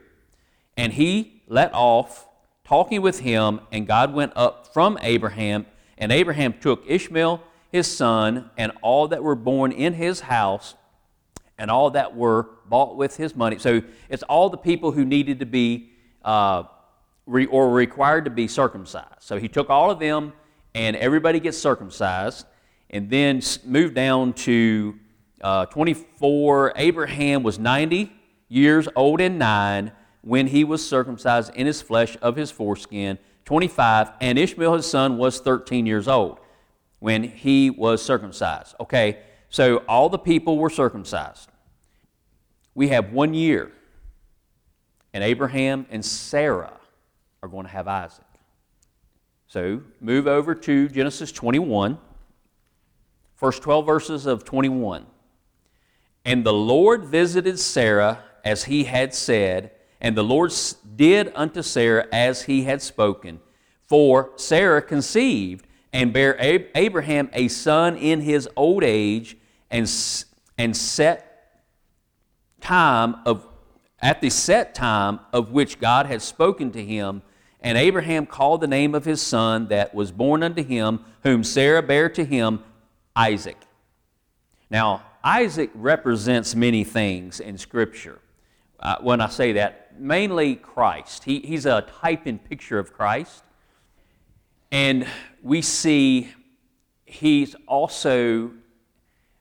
And 0.78 0.90
he 0.94 1.42
let 1.46 1.74
off 1.74 2.26
talking 2.64 3.02
with 3.02 3.18
him, 3.18 3.60
and 3.70 3.86
God 3.86 4.14
went 4.14 4.32
up 4.36 4.72
from 4.72 4.98
Abraham, 5.02 5.66
and 5.98 6.10
Abraham 6.12 6.54
took 6.58 6.82
Ishmael 6.86 7.42
his 7.70 7.94
son, 7.94 8.50
and 8.56 8.72
all 8.80 9.08
that 9.08 9.22
were 9.22 9.34
born 9.34 9.70
in 9.70 9.92
his 9.92 10.20
house, 10.20 10.76
and 11.58 11.70
all 11.70 11.90
that 11.90 12.16
were 12.16 12.48
bought 12.64 12.96
with 12.96 13.18
his 13.18 13.36
money. 13.36 13.58
So 13.58 13.82
it's 14.08 14.22
all 14.22 14.48
the 14.48 14.56
people 14.56 14.92
who 14.92 15.04
needed 15.04 15.40
to 15.40 15.46
be 15.46 15.90
uh, 16.24 16.62
re- 17.26 17.44
or 17.44 17.70
required 17.70 18.24
to 18.24 18.30
be 18.30 18.48
circumcised. 18.48 19.20
So 19.20 19.38
he 19.38 19.48
took 19.48 19.68
all 19.68 19.90
of 19.90 19.98
them, 19.98 20.32
and 20.76 20.94
everybody 20.96 21.40
gets 21.40 21.56
circumcised, 21.56 22.44
and 22.90 23.08
then 23.08 23.40
moved 23.64 23.94
down 23.94 24.34
to 24.34 24.94
uh, 25.40 25.64
24. 25.66 26.74
Abraham 26.76 27.42
was 27.42 27.58
90 27.58 28.12
years 28.48 28.86
old 28.94 29.22
and 29.22 29.38
nine 29.38 29.90
when 30.20 30.46
he 30.46 30.64
was 30.64 30.86
circumcised 30.86 31.54
in 31.54 31.66
his 31.66 31.80
flesh 31.80 32.18
of 32.20 32.36
his 32.36 32.50
foreskin. 32.50 33.18
25, 33.46 34.10
and 34.20 34.38
Ishmael 34.38 34.74
his 34.74 34.84
son 34.84 35.16
was 35.16 35.40
13 35.40 35.86
years 35.86 36.08
old 36.08 36.40
when 36.98 37.22
he 37.22 37.70
was 37.70 38.02
circumcised. 38.02 38.74
Okay, 38.78 39.20
so 39.48 39.78
all 39.88 40.10
the 40.10 40.18
people 40.18 40.58
were 40.58 40.68
circumcised. 40.68 41.48
We 42.74 42.88
have 42.88 43.12
one 43.12 43.32
year, 43.32 43.72
and 45.14 45.24
Abraham 45.24 45.86
and 45.88 46.04
Sarah 46.04 46.78
are 47.42 47.48
going 47.48 47.64
to 47.64 47.72
have 47.72 47.88
Isaac. 47.88 48.25
So 49.48 49.82
move 50.00 50.26
over 50.26 50.54
to 50.54 50.88
Genesis 50.88 51.30
21, 51.32 51.98
first 53.34 53.62
12 53.62 53.86
verses 53.86 54.26
of 54.26 54.44
21. 54.44 55.06
And 56.24 56.44
the 56.44 56.52
Lord 56.52 57.04
visited 57.04 57.58
Sarah 57.58 58.24
as 58.44 58.64
he 58.64 58.84
had 58.84 59.14
said, 59.14 59.70
and 60.00 60.16
the 60.16 60.24
Lord 60.24 60.52
did 60.96 61.32
unto 61.34 61.62
Sarah 61.62 62.06
as 62.12 62.42
he 62.42 62.64
had 62.64 62.82
spoken. 62.82 63.40
For 63.86 64.30
Sarah 64.36 64.82
conceived 64.82 65.66
and 65.92 66.12
bare 66.12 66.36
Abraham 66.74 67.30
a 67.32 67.48
son 67.48 67.96
in 67.96 68.20
his 68.20 68.48
old 68.54 68.84
age, 68.84 69.36
and, 69.70 69.90
and 70.58 70.76
set 70.76 71.62
time 72.60 73.16
of 73.24 73.46
at 74.02 74.20
the 74.20 74.28
set 74.28 74.74
time 74.74 75.20
of 75.32 75.52
which 75.52 75.80
God 75.80 76.04
had 76.04 76.20
spoken 76.20 76.70
to 76.72 76.84
him. 76.84 77.22
And 77.66 77.76
Abraham 77.76 78.26
called 78.26 78.60
the 78.60 78.68
name 78.68 78.94
of 78.94 79.04
his 79.04 79.20
son 79.20 79.66
that 79.70 79.92
was 79.92 80.12
born 80.12 80.44
unto 80.44 80.62
him, 80.62 81.00
whom 81.24 81.42
Sarah 81.42 81.82
bare 81.82 82.08
to 82.10 82.24
him, 82.24 82.62
Isaac. 83.16 83.56
Now, 84.70 85.02
Isaac 85.24 85.70
represents 85.74 86.54
many 86.54 86.84
things 86.84 87.40
in 87.40 87.58
Scripture. 87.58 88.20
Uh, 88.78 88.98
when 89.00 89.20
I 89.20 89.28
say 89.28 89.54
that, 89.54 89.98
mainly 89.98 90.54
Christ. 90.54 91.24
He, 91.24 91.40
he's 91.40 91.66
a 91.66 91.80
type 92.00 92.26
and 92.26 92.42
picture 92.44 92.78
of 92.78 92.92
Christ. 92.92 93.42
And 94.70 95.04
we 95.42 95.60
see 95.60 96.28
he's 97.04 97.56
also, 97.66 98.52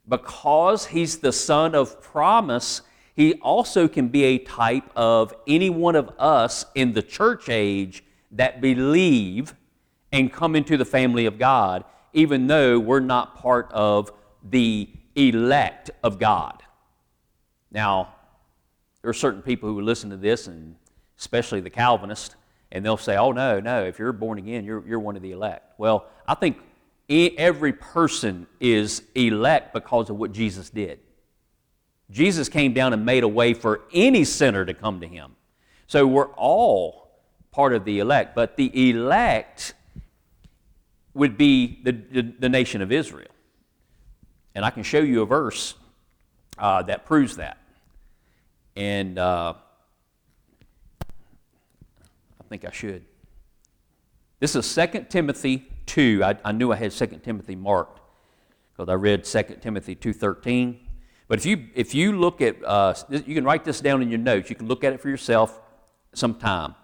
because 0.10 0.88
he's 0.88 1.20
the 1.20 1.32
son 1.32 1.76
of 1.76 2.02
promise, 2.02 2.82
he 3.16 3.36
also 3.36 3.88
can 3.88 4.08
be 4.08 4.24
a 4.24 4.40
type 4.40 4.90
of 4.96 5.32
any 5.46 5.70
one 5.70 5.96
of 5.96 6.10
us 6.18 6.66
in 6.74 6.94
the 6.94 7.04
church 7.04 7.50
age 7.50 8.02
that 8.36 8.62
believe 8.62 9.54
and 10.12 10.32
come 10.32 10.56
into 10.56 10.78
the 10.78 10.86
family 10.86 11.26
of 11.26 11.38
God, 11.38 11.84
even 12.14 12.48
though 12.48 12.80
we're 12.80 13.00
not 13.00 13.38
part 13.38 13.72
of 13.72 14.12
the 14.44 14.90
elect 15.16 15.92
of 16.04 16.20
God. 16.20 16.64
Now, 17.72 18.14
there 19.02 19.10
are 19.10 19.14
certain 19.14 19.42
people 19.42 19.70
who 19.70 19.82
listen 19.82 20.10
to 20.12 20.18
this, 20.18 20.48
and 20.48 20.76
especially 21.20 21.60
the 21.60 21.70
Calvinists, 21.70 22.36
and 22.72 22.86
they'll 22.86 22.98
say, 22.98 23.18
oh, 23.18 23.32
no, 23.32 23.60
no, 23.60 23.84
if 23.84 24.00
you're 24.00 24.12
born 24.12 24.38
again, 24.38 24.64
you're, 24.66 24.86
you're 24.88 25.00
one 25.00 25.16
of 25.16 25.22
the 25.22 25.32
elect. 25.32 25.78
Well, 25.78 26.08
I 26.28 26.36
think 26.36 26.58
every 27.10 27.74
person 27.74 28.48
is 28.60 29.04
elect 29.14 29.74
because 29.74 30.10
of 30.10 30.18
what 30.18 30.32
Jesus 30.32 30.70
did. 30.70 31.00
Jesus 32.12 32.50
came 32.50 32.74
down 32.74 32.94
and 32.94 33.06
made 33.06 33.24
a 33.24 33.28
way 33.28 33.54
for 33.54 33.82
any 33.94 34.24
sinner 34.24 34.66
to 34.66 34.74
come 34.74 35.02
to 35.02 35.08
him. 35.08 35.36
So 35.88 36.06
we're 36.06 36.32
all 36.34 37.05
part 37.56 37.72
of 37.72 37.86
the 37.86 38.00
elect, 38.00 38.36
but 38.36 38.58
the 38.58 38.90
elect 38.90 39.76
would 41.14 41.38
be 41.38 41.80
the, 41.84 41.94
the, 41.94 42.22
the 42.38 42.50
nation 42.50 42.82
of 42.82 42.92
Israel. 42.92 43.32
And 44.54 44.66
I 44.66 44.70
can 44.70 44.84
show 44.84 45.00
you 45.00 45.22
a 45.22 45.26
verse 45.26 45.76
uh, 46.58 46.84
that 46.84 47.06
proves 47.06 47.38
that. 47.38 47.58
And 48.76 49.18
uh, 49.18 49.54
I 51.02 52.44
think 52.50 52.66
I 52.66 52.72
should. 52.72 53.06
This 54.42 54.54
is 54.58 54.76
2 54.76 55.06
Timothy 55.08 55.66
2. 55.86 56.24
I, 56.26 56.38
I 56.44 56.52
knew 56.52 56.74
I 56.74 56.76
had 56.76 56.92
2 56.92 57.06
Timothy 57.24 57.56
marked 57.56 58.02
because 58.76 58.90
I 58.90 58.96
read 58.96 59.24
2 59.24 59.44
Timothy 59.62 59.96
2.13. 59.96 60.78
But 61.30 61.40
if 61.40 61.46
you, 61.46 61.68
if 61.74 61.96
you 61.96 62.20
look 62.20 62.42
at, 62.42 62.62
uh, 62.66 62.94
you 63.10 63.34
can 63.34 63.46
write 63.46 63.64
this 63.64 63.80
down 63.80 64.02
in 64.02 64.10
your 64.10 64.20
notes. 64.20 64.50
You 64.50 64.58
can 64.58 64.68
look 64.68 64.84
at 64.84 64.92
it 64.92 65.00
for 65.00 65.08
yourself 65.08 65.62
sometime. 66.14 66.76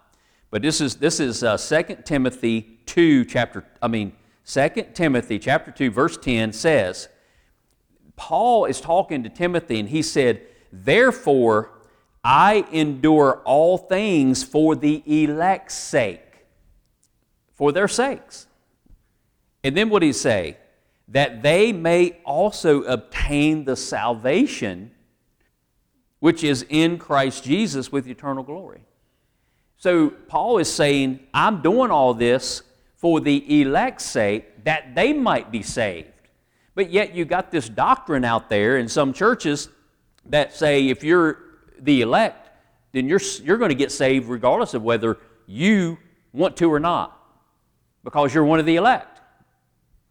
But 0.52 0.60
this 0.60 0.82
is, 0.82 0.96
this 0.96 1.18
is 1.18 1.42
uh, 1.42 1.56
2 1.56 2.02
Timothy 2.04 2.78
2, 2.84 3.24
chapter, 3.24 3.64
I 3.80 3.88
mean, 3.88 4.12
2 4.44 4.68
Timothy 4.92 5.38
chapter 5.38 5.70
2, 5.70 5.90
verse 5.90 6.18
10 6.18 6.52
says, 6.52 7.08
Paul 8.16 8.66
is 8.66 8.78
talking 8.78 9.22
to 9.22 9.30
Timothy 9.30 9.80
and 9.80 9.88
he 9.88 10.02
said, 10.02 10.42
Therefore, 10.70 11.72
I 12.22 12.66
endure 12.70 13.40
all 13.46 13.78
things 13.78 14.44
for 14.44 14.76
the 14.76 15.02
elect's 15.06 15.74
sake, 15.74 16.44
for 17.54 17.72
their 17.72 17.88
sakes. 17.88 18.46
And 19.64 19.74
then 19.74 19.88
what 19.88 20.00
did 20.00 20.06
he 20.06 20.12
say? 20.12 20.58
That 21.08 21.42
they 21.42 21.72
may 21.72 22.20
also 22.26 22.82
obtain 22.82 23.64
the 23.64 23.76
salvation 23.76 24.90
which 26.18 26.44
is 26.44 26.66
in 26.68 26.98
Christ 26.98 27.42
Jesus 27.42 27.90
with 27.90 28.06
eternal 28.06 28.44
glory. 28.44 28.84
So 29.82 30.10
Paul 30.10 30.58
is 30.58 30.72
saying, 30.72 31.18
I'm 31.34 31.60
doing 31.60 31.90
all 31.90 32.14
this 32.14 32.62
for 32.94 33.18
the 33.18 33.62
elect's 33.62 34.04
sake 34.04 34.62
that 34.62 34.94
they 34.94 35.12
might 35.12 35.50
be 35.50 35.60
saved. 35.62 36.06
But 36.76 36.92
yet 36.92 37.16
you 37.16 37.24
got 37.24 37.50
this 37.50 37.68
doctrine 37.68 38.24
out 38.24 38.48
there 38.48 38.78
in 38.78 38.86
some 38.86 39.12
churches 39.12 39.68
that 40.26 40.54
say 40.54 40.88
if 40.88 41.02
you're 41.02 41.40
the 41.80 42.00
elect, 42.02 42.50
then 42.92 43.08
you're, 43.08 43.18
you're 43.42 43.56
going 43.56 43.70
to 43.70 43.74
get 43.74 43.90
saved 43.90 44.28
regardless 44.28 44.72
of 44.74 44.84
whether 44.84 45.18
you 45.46 45.98
want 46.32 46.56
to 46.58 46.72
or 46.72 46.78
not, 46.78 47.20
because 48.04 48.32
you're 48.32 48.44
one 48.44 48.60
of 48.60 48.66
the 48.66 48.76
elect. 48.76 49.20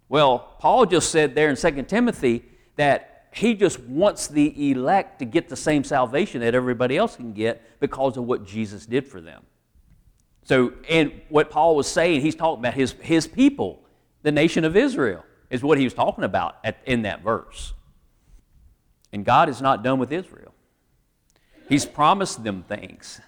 Well, 0.09 0.57
Paul 0.59 0.85
just 0.85 1.11
said 1.11 1.33
there 1.33 1.49
in 1.49 1.55
2 1.55 1.83
Timothy 1.83 2.43
that 2.75 3.29
he 3.31 3.53
just 3.53 3.79
wants 3.79 4.27
the 4.27 4.71
elect 4.71 5.19
to 5.19 5.25
get 5.25 5.47
the 5.47 5.55
same 5.55 5.85
salvation 5.85 6.41
that 6.41 6.55
everybody 6.55 6.97
else 6.97 7.15
can 7.15 7.31
get 7.31 7.79
because 7.79 8.17
of 8.17 8.25
what 8.25 8.45
Jesus 8.45 8.85
did 8.85 9.07
for 9.07 9.21
them. 9.21 9.45
So, 10.43 10.73
and 10.89 11.21
what 11.29 11.49
Paul 11.49 11.75
was 11.75 11.87
saying, 11.87 12.21
he's 12.21 12.35
talking 12.35 12.59
about 12.59 12.73
his, 12.73 12.93
his 13.01 13.27
people, 13.27 13.83
the 14.23 14.31
nation 14.31 14.65
of 14.65 14.75
Israel, 14.75 15.23
is 15.49 15.63
what 15.63 15.77
he 15.77 15.83
was 15.83 15.93
talking 15.93 16.23
about 16.23 16.57
at, 16.63 16.77
in 16.85 17.03
that 17.03 17.21
verse. 17.21 17.73
And 19.13 19.25
God 19.25 19.49
is 19.49 19.61
not 19.61 19.83
done 19.83 19.99
with 19.99 20.11
Israel. 20.11 20.53
He's 21.69 21.85
promised 21.85 22.43
them 22.43 22.63
things 22.63 23.21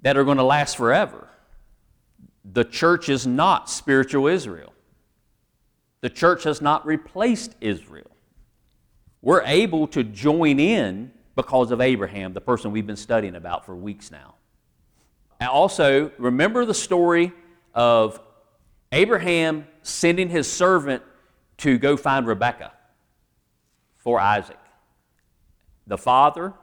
that 0.00 0.16
are 0.16 0.24
going 0.24 0.38
to 0.38 0.44
last 0.44 0.76
forever. 0.76 1.28
The 2.44 2.64
church 2.64 3.08
is 3.08 3.26
not 3.26 3.70
spiritual 3.70 4.26
Israel. 4.26 4.72
The 6.00 6.10
church 6.10 6.44
has 6.44 6.60
not 6.60 6.86
replaced 6.86 7.54
Israel. 7.60 8.10
We're 9.22 9.42
able 9.42 9.86
to 9.88 10.04
join 10.04 10.58
in 10.60 11.12
because 11.34 11.70
of 11.70 11.80
Abraham, 11.80 12.34
the 12.34 12.40
person 12.40 12.72
we've 12.72 12.86
been 12.86 12.96
studying 12.96 13.34
about 13.34 13.64
for 13.64 13.74
weeks 13.74 14.10
now. 14.10 14.34
Also, 15.40 16.10
remember 16.18 16.64
the 16.64 16.74
story 16.74 17.32
of 17.74 18.20
Abraham 18.92 19.66
sending 19.82 20.28
his 20.28 20.50
servant 20.50 21.02
to 21.58 21.78
go 21.78 21.96
find 21.96 22.26
Rebekah 22.26 22.72
for 23.96 24.20
Isaac. 24.20 24.58
The 25.86 25.98
father 25.98 26.54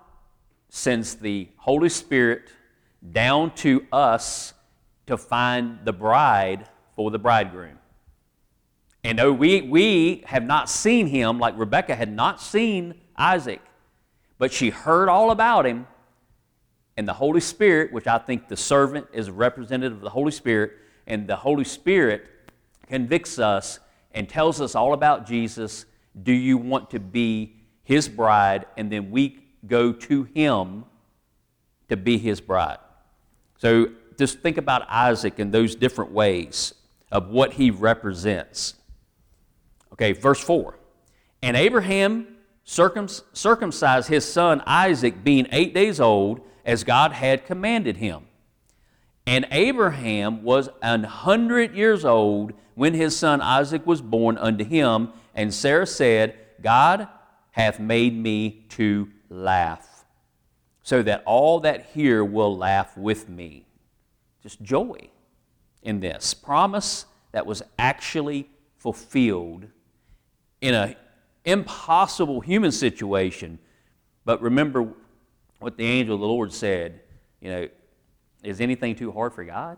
sends 0.69 1.15
the 1.15 1.49
Holy 1.57 1.89
Spirit 1.89 2.49
down 3.11 3.53
to 3.55 3.85
us 3.91 4.53
to 5.07 5.17
find 5.17 5.79
the 5.83 5.93
bride 5.93 6.69
for 6.95 7.11
the 7.11 7.19
bridegroom. 7.19 7.77
And 9.03 9.17
though 9.17 9.33
we, 9.33 9.61
we 9.61 10.23
have 10.27 10.43
not 10.43 10.69
seen 10.69 11.07
him, 11.07 11.39
like 11.39 11.57
Rebecca 11.57 11.95
had 11.95 12.11
not 12.11 12.39
seen 12.41 12.95
Isaac, 13.15 13.61
but 14.37 14.53
she 14.53 14.69
heard 14.69 15.09
all 15.09 15.31
about 15.31 15.65
him, 15.65 15.87
and 16.97 17.07
the 17.07 17.13
Holy 17.13 17.39
Spirit, 17.39 17.91
which 17.93 18.07
I 18.07 18.17
think 18.17 18.47
the 18.47 18.57
servant 18.57 19.07
is 19.13 19.29
representative 19.29 19.97
of 19.97 20.01
the 20.01 20.09
Holy 20.09 20.31
Spirit, 20.31 20.73
and 21.07 21.27
the 21.27 21.35
Holy 21.35 21.63
Spirit 21.63 22.25
convicts 22.87 23.39
us 23.39 23.79
and 24.11 24.27
tells 24.27 24.59
us 24.59 24.75
all 24.75 24.93
about 24.93 25.25
Jesus. 25.25 25.85
Do 26.21 26.33
you 26.33 26.57
want 26.57 26.89
to 26.91 26.99
be 26.99 27.55
his 27.83 28.07
bride, 28.07 28.65
and 28.77 28.91
then 28.91 29.11
we 29.11 29.39
go 29.67 29.91
to 29.91 30.23
him 30.23 30.85
to 31.89 31.97
be 31.97 32.17
his 32.17 32.39
bride. 32.39 32.77
So 33.57 33.89
just 34.17 34.39
think 34.39 34.57
about 34.57 34.89
Isaac 34.89 35.39
in 35.39 35.51
those 35.51 35.75
different 35.75 36.11
ways 36.11 36.73
of 37.11 37.29
what 37.29 37.53
he 37.53 37.71
represents. 37.71 38.75
Okay, 39.93 40.13
verse 40.13 40.39
4. 40.39 40.75
And 41.41 41.57
Abraham 41.57 42.27
circumcised 42.63 44.07
his 44.07 44.25
son 44.25 44.61
Isaac, 44.65 45.23
being 45.23 45.47
eight 45.51 45.73
days 45.73 45.99
old, 45.99 46.41
as 46.65 46.83
God 46.83 47.13
had 47.13 47.45
commanded 47.45 47.97
him. 47.97 48.27
And 49.25 49.47
Abraham 49.51 50.43
was 50.43 50.69
an 50.81 51.03
hundred 51.03 51.75
years 51.75 52.03
old 52.05 52.53
when 52.75 52.93
his 52.93 53.15
son 53.15 53.41
Isaac 53.41 53.85
was 53.85 54.01
born 54.01 54.37
unto 54.37 54.63
him. 54.63 55.09
And 55.35 55.53
Sarah 55.53 55.87
said, 55.87 56.35
God 56.61 57.07
hath 57.51 57.79
made 57.79 58.15
me 58.15 58.65
to 58.69 59.09
laugh, 59.29 60.05
so 60.83 61.03
that 61.03 61.23
all 61.25 61.59
that 61.61 61.87
hear 61.93 62.23
will 62.23 62.57
laugh 62.57 62.97
with 62.97 63.29
me. 63.29 63.65
Just 64.41 64.61
joy 64.61 65.09
in 65.83 65.99
this 65.99 66.33
promise 66.33 67.05
that 67.31 67.45
was 67.45 67.61
actually 67.77 68.49
fulfilled 68.77 69.67
in 70.59 70.73
an 70.73 70.95
impossible 71.45 72.41
human 72.41 72.71
situation. 72.71 73.59
But 74.25 74.41
remember 74.41 74.93
what 75.61 75.77
the 75.77 75.85
angel 75.85 76.15
of 76.15 76.21
the 76.21 76.27
Lord 76.27 76.51
said, 76.51 77.01
you 77.39 77.49
know, 77.49 77.67
is 78.43 78.59
anything 78.59 78.95
too 78.95 79.11
hard 79.11 79.33
for 79.33 79.43
God? 79.43 79.77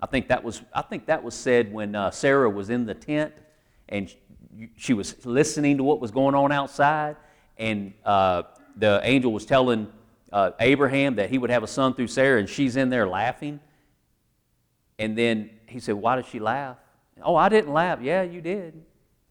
I 0.00 0.06
think 0.06 0.28
that 0.28 0.44
was, 0.44 0.62
I 0.72 0.82
think 0.82 1.06
that 1.06 1.24
was 1.24 1.34
said 1.34 1.72
when 1.72 1.94
uh, 1.94 2.10
Sarah 2.10 2.50
was 2.50 2.68
in 2.68 2.84
the 2.84 2.94
tent 2.94 3.32
and 3.88 4.14
she 4.76 4.92
was 4.92 5.24
listening 5.24 5.78
to 5.78 5.84
what 5.84 6.00
was 6.00 6.10
going 6.10 6.34
on 6.34 6.52
outside, 6.52 7.16
and 7.58 7.92
uh, 8.04 8.42
the 8.76 9.00
angel 9.02 9.32
was 9.32 9.44
telling 9.46 9.90
uh, 10.32 10.52
Abraham 10.60 11.16
that 11.16 11.30
he 11.30 11.38
would 11.38 11.50
have 11.50 11.62
a 11.62 11.66
son 11.66 11.94
through 11.94 12.08
Sarah, 12.08 12.38
and 12.38 12.48
she's 12.48 12.76
in 12.76 12.90
there 12.90 13.08
laughing. 13.08 13.60
And 14.98 15.18
then 15.18 15.50
he 15.66 15.80
said, 15.80 15.94
Why 15.94 16.16
does 16.16 16.26
she 16.26 16.38
laugh? 16.38 16.76
Oh, 17.22 17.36
I 17.36 17.48
didn't 17.48 17.72
laugh. 17.72 18.00
Yeah, 18.00 18.22
you 18.22 18.40
did. 18.40 18.80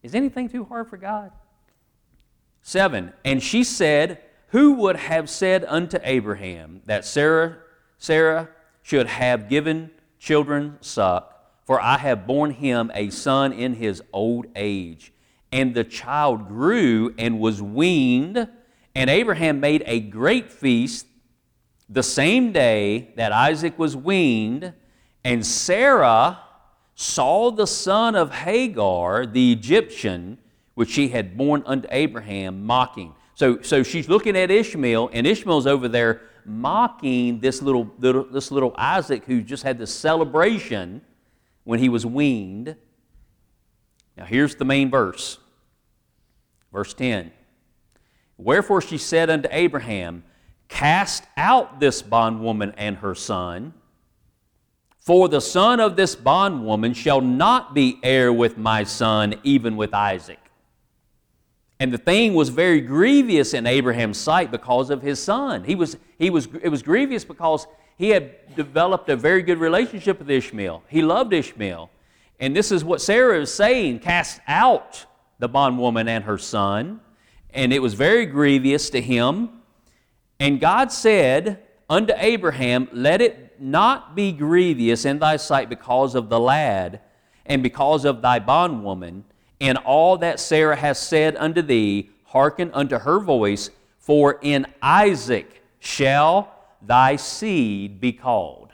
Is 0.01 0.15
anything 0.15 0.49
too 0.49 0.65
hard 0.65 0.89
for 0.89 0.97
God? 0.97 1.31
Seven, 2.61 3.13
and 3.25 3.41
she 3.41 3.63
said, 3.63 4.21
Who 4.53 4.73
would 4.73 4.97
have 4.97 5.31
said 5.31 5.65
unto 5.67 5.97
Abraham 6.03 6.81
that 6.85 7.05
Sarah, 7.05 7.57
Sarah 7.97 8.49
should 8.83 9.07
have 9.07 9.49
given 9.49 9.89
children 10.19 10.77
suck? 10.79 11.31
For 11.65 11.81
I 11.81 11.97
have 11.97 12.27
borne 12.27 12.51
him 12.51 12.91
a 12.93 13.09
son 13.09 13.51
in 13.51 13.73
his 13.73 14.03
old 14.13 14.45
age. 14.55 15.11
And 15.51 15.73
the 15.73 15.83
child 15.83 16.47
grew 16.47 17.15
and 17.17 17.39
was 17.39 17.63
weaned, 17.63 18.47
and 18.93 19.09
Abraham 19.09 19.59
made 19.59 19.81
a 19.87 19.99
great 19.99 20.51
feast 20.51 21.07
the 21.89 22.03
same 22.03 22.51
day 22.51 23.11
that 23.15 23.31
Isaac 23.31 23.79
was 23.79 23.97
weaned, 23.97 24.73
and 25.23 25.43
Sarah 25.43 26.37
saw 26.93 27.49
the 27.49 27.65
son 27.65 28.13
of 28.13 28.31
Hagar, 28.31 29.25
the 29.25 29.51
Egyptian, 29.51 30.37
which 30.75 30.91
she 30.91 31.07
had 31.07 31.35
borne 31.35 31.63
unto 31.65 31.87
Abraham, 31.89 32.67
mocking. 32.67 33.15
So, 33.35 33.61
so 33.61 33.83
she's 33.83 34.07
looking 34.09 34.37
at 34.37 34.51
Ishmael, 34.51 35.09
and 35.11 35.25
Ishmael's 35.25 35.67
over 35.67 35.87
there 35.87 36.21
mocking 36.45 37.39
this 37.39 37.61
little, 37.61 37.89
little, 37.99 38.25
this 38.25 38.51
little 38.51 38.73
Isaac 38.77 39.25
who 39.25 39.41
just 39.41 39.63
had 39.63 39.77
this 39.77 39.93
celebration 39.93 41.01
when 41.63 41.79
he 41.79 41.89
was 41.89 42.05
weaned. 42.05 42.75
Now, 44.17 44.25
here's 44.25 44.55
the 44.55 44.65
main 44.65 44.89
verse. 44.91 45.39
Verse 46.71 46.93
10 46.93 47.31
Wherefore 48.37 48.81
she 48.81 48.97
said 48.97 49.29
unto 49.29 49.47
Abraham, 49.51 50.23
Cast 50.67 51.23
out 51.37 51.79
this 51.79 52.01
bondwoman 52.01 52.73
and 52.77 52.97
her 52.97 53.15
son 53.15 53.73
for 55.03 55.27
the 55.27 55.41
son 55.41 55.81
of 55.81 55.97
this 55.97 56.15
bondwoman 56.15 56.93
shall 56.93 57.19
not 57.19 57.73
be 57.73 57.99
heir 58.03 58.31
with 58.31 58.57
my 58.57 58.85
son, 58.85 59.35
even 59.43 59.75
with 59.75 59.93
Isaac. 59.93 60.39
And 61.83 61.93
the 61.93 61.97
thing 61.97 62.33
was 62.33 62.47
very 62.47 62.79
grievous 62.79 63.53
in 63.53 63.67
Abraham's 63.67 64.17
sight 64.17 64.51
because 64.51 64.89
of 64.89 65.01
his 65.01 65.21
son. 65.21 65.65
He 65.65 65.75
was, 65.75 65.97
he 66.17 66.29
was, 66.29 66.47
it 66.61 66.69
was 66.69 66.81
grievous 66.81 67.25
because 67.25 67.67
he 67.97 68.07
had 68.07 68.55
developed 68.55 69.09
a 69.09 69.17
very 69.17 69.41
good 69.41 69.57
relationship 69.57 70.19
with 70.19 70.29
Ishmael. 70.29 70.81
He 70.87 71.01
loved 71.01 71.33
Ishmael. 71.33 71.89
And 72.39 72.55
this 72.55 72.71
is 72.71 72.85
what 72.85 73.01
Sarah 73.01 73.41
is 73.41 73.53
saying 73.53 73.99
cast 73.99 74.39
out 74.47 75.05
the 75.39 75.49
bondwoman 75.49 76.07
and 76.07 76.23
her 76.23 76.37
son. 76.37 77.01
And 77.49 77.73
it 77.73 77.81
was 77.81 77.95
very 77.95 78.27
grievous 78.27 78.89
to 78.91 79.01
him. 79.01 79.49
And 80.39 80.61
God 80.61 80.89
said 80.89 81.63
unto 81.89 82.13
Abraham, 82.15 82.87
Let 82.93 83.19
it 83.19 83.59
not 83.59 84.15
be 84.15 84.31
grievous 84.31 85.03
in 85.03 85.19
thy 85.19 85.35
sight 85.35 85.67
because 85.67 86.15
of 86.15 86.29
the 86.29 86.39
lad 86.39 87.01
and 87.45 87.61
because 87.61 88.05
of 88.05 88.21
thy 88.21 88.39
bondwoman, 88.39 89.25
and 89.63 89.77
all 89.77 90.17
that 90.17 90.41
Sarah 90.41 90.75
has 90.75 90.99
said 90.99 91.37
unto 91.37 91.61
thee, 91.61 92.09
hearken 92.25 92.69
unto 92.73 92.97
her 92.97 93.17
voice, 93.21 93.69
for 93.97 94.37
in 94.41 94.67
Isaac 94.81 95.63
shall 95.79 96.53
thy 96.81 97.15
seed 97.15 98.01
be 98.01 98.11
called. 98.11 98.71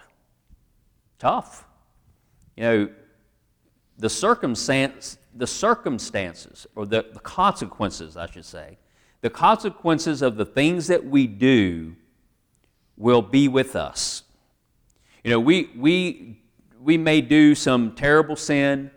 Tough. 1.20 1.68
You 2.58 2.64
know, 2.64 2.90
the 4.00 4.10
circumstance, 4.10 5.20
the 5.36 5.46
circumstances, 5.46 6.66
or 6.76 6.88
the, 6.88 7.06
the 7.14 7.20
consequences, 7.20 8.18
I 8.18 8.26
should 8.26 8.46
say, 8.46 8.80
the 9.22 9.30
consequences 9.30 10.24
of 10.24 10.38
the 10.38 10.46
things 10.46 10.88
that 10.88 11.06
we 11.06 11.28
do 11.28 11.96
will 12.98 13.22
be 13.22 13.48
with 13.48 13.76
us. 13.76 14.24
You 15.24 15.30
know, 15.30 15.40
we, 15.40 15.70
we, 15.78 16.42
we 16.82 16.98
may 16.98 17.22
do 17.22 17.54
some 17.54 17.94
terrible 17.94 18.36
sin 18.36 18.90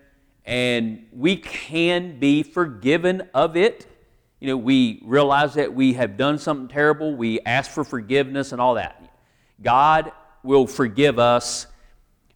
and 0.45 1.07
we 1.13 1.37
can 1.37 2.19
be 2.19 2.43
forgiven 2.43 3.29
of 3.35 3.57
it. 3.57 3.87
You 4.41 4.49
know, 4.49 4.57
we 4.57 5.01
realize 5.05 5.55
that 5.55 5.73
we 5.73 5.93
have 5.95 6.17
done 6.17 6.39
something 6.39 6.69
terrible, 6.69 7.15
we 7.15 7.41
ask 7.41 7.71
for 7.71 7.85
forgiveness 7.85 8.53
and 8.53 8.61
all 8.61 8.75
that. 8.75 9.01
God 9.63 10.13
will 10.43 10.67
forgive 10.67 11.19
us. 11.19 11.67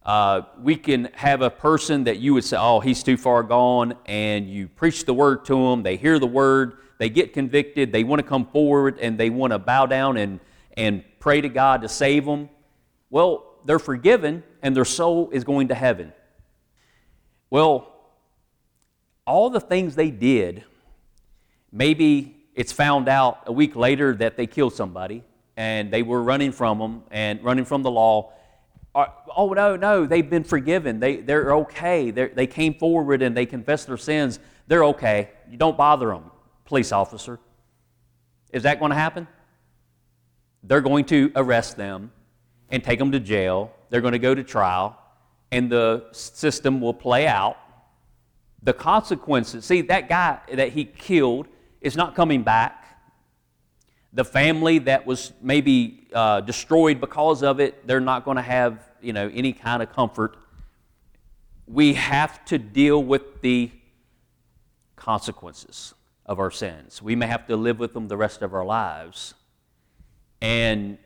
Uh, 0.04 0.42
we 0.62 0.76
can 0.76 1.08
have 1.14 1.42
a 1.42 1.50
person 1.50 2.04
that 2.04 2.18
you 2.18 2.32
would 2.34 2.44
say, 2.44 2.56
oh, 2.56 2.78
he's 2.78 3.02
too 3.02 3.16
far 3.16 3.42
gone, 3.42 3.94
and 4.06 4.48
you 4.48 4.68
preach 4.68 5.04
the 5.04 5.14
word 5.14 5.44
to 5.46 5.54
them, 5.54 5.82
they 5.82 5.96
hear 5.96 6.20
the 6.20 6.26
word, 6.26 6.78
they 6.98 7.08
get 7.08 7.32
convicted, 7.32 7.90
they 7.90 8.04
want 8.04 8.20
to 8.20 8.26
come 8.26 8.46
forward, 8.46 8.98
and 9.00 9.18
they 9.18 9.30
want 9.30 9.52
to 9.52 9.58
bow 9.58 9.86
down 9.86 10.16
and, 10.16 10.38
and 10.76 11.02
pray 11.18 11.40
to 11.40 11.48
God 11.48 11.82
to 11.82 11.88
save 11.88 12.24
them. 12.24 12.48
Well, 13.10 13.46
they're 13.64 13.80
forgiven 13.80 14.44
and 14.62 14.74
their 14.76 14.84
soul 14.84 15.30
is 15.30 15.44
going 15.44 15.68
to 15.68 15.74
heaven. 15.74 16.12
Well, 17.50 17.95
all 19.26 19.50
the 19.50 19.60
things 19.60 19.94
they 19.94 20.10
did, 20.10 20.64
maybe 21.72 22.36
it's 22.54 22.72
found 22.72 23.08
out 23.08 23.42
a 23.46 23.52
week 23.52 23.76
later 23.76 24.14
that 24.14 24.36
they 24.36 24.46
killed 24.46 24.74
somebody 24.74 25.22
and 25.56 25.90
they 25.90 26.02
were 26.02 26.22
running 26.22 26.52
from 26.52 26.78
them 26.78 27.02
and 27.10 27.42
running 27.42 27.64
from 27.64 27.82
the 27.82 27.90
law. 27.90 28.32
Uh, 28.94 29.06
oh, 29.36 29.52
no, 29.52 29.76
no, 29.76 30.06
they've 30.06 30.28
been 30.30 30.44
forgiven. 30.44 31.00
They, 31.00 31.16
they're 31.16 31.54
okay. 31.56 32.10
They're, 32.10 32.28
they 32.28 32.46
came 32.46 32.74
forward 32.74 33.20
and 33.20 33.36
they 33.36 33.46
confessed 33.46 33.86
their 33.86 33.96
sins. 33.96 34.38
They're 34.68 34.84
okay. 34.84 35.30
You 35.50 35.56
don't 35.56 35.76
bother 35.76 36.08
them, 36.08 36.30
police 36.64 36.92
officer. 36.92 37.38
Is 38.52 38.62
that 38.62 38.78
going 38.78 38.90
to 38.90 38.96
happen? 38.96 39.26
They're 40.62 40.80
going 40.80 41.04
to 41.06 41.30
arrest 41.36 41.76
them 41.76 42.10
and 42.70 42.82
take 42.82 42.98
them 42.98 43.12
to 43.12 43.20
jail. 43.20 43.72
They're 43.90 44.00
going 44.00 44.12
to 44.12 44.18
go 44.18 44.34
to 44.34 44.42
trial, 44.42 44.98
and 45.52 45.70
the 45.70 46.06
system 46.12 46.80
will 46.80 46.94
play 46.94 47.26
out. 47.26 47.56
The 48.62 48.72
consequences 48.72 49.64
see, 49.64 49.82
that 49.82 50.08
guy 50.08 50.40
that 50.52 50.70
he 50.70 50.84
killed 50.84 51.46
is 51.80 51.96
not 51.96 52.14
coming 52.14 52.42
back. 52.42 52.84
The 54.12 54.24
family 54.24 54.78
that 54.80 55.06
was 55.06 55.32
maybe 55.42 56.08
uh, 56.12 56.40
destroyed 56.40 57.00
because 57.00 57.42
of 57.42 57.60
it, 57.60 57.86
they're 57.86 58.00
not 58.00 58.24
going 58.24 58.36
to 58.36 58.42
have 58.42 58.80
you 59.00 59.12
know, 59.12 59.30
any 59.32 59.52
kind 59.52 59.82
of 59.82 59.92
comfort. 59.92 60.36
We 61.66 61.94
have 61.94 62.44
to 62.46 62.58
deal 62.58 63.02
with 63.02 63.40
the 63.40 63.70
consequences 64.96 65.94
of 66.24 66.40
our 66.40 66.50
sins. 66.50 67.00
We 67.02 67.14
may 67.14 67.26
have 67.26 67.46
to 67.46 67.56
live 67.56 67.78
with 67.78 67.92
them 67.92 68.08
the 68.08 68.16
rest 68.16 68.42
of 68.42 68.54
our 68.54 68.64
lives. 68.64 69.34
And 70.40 70.98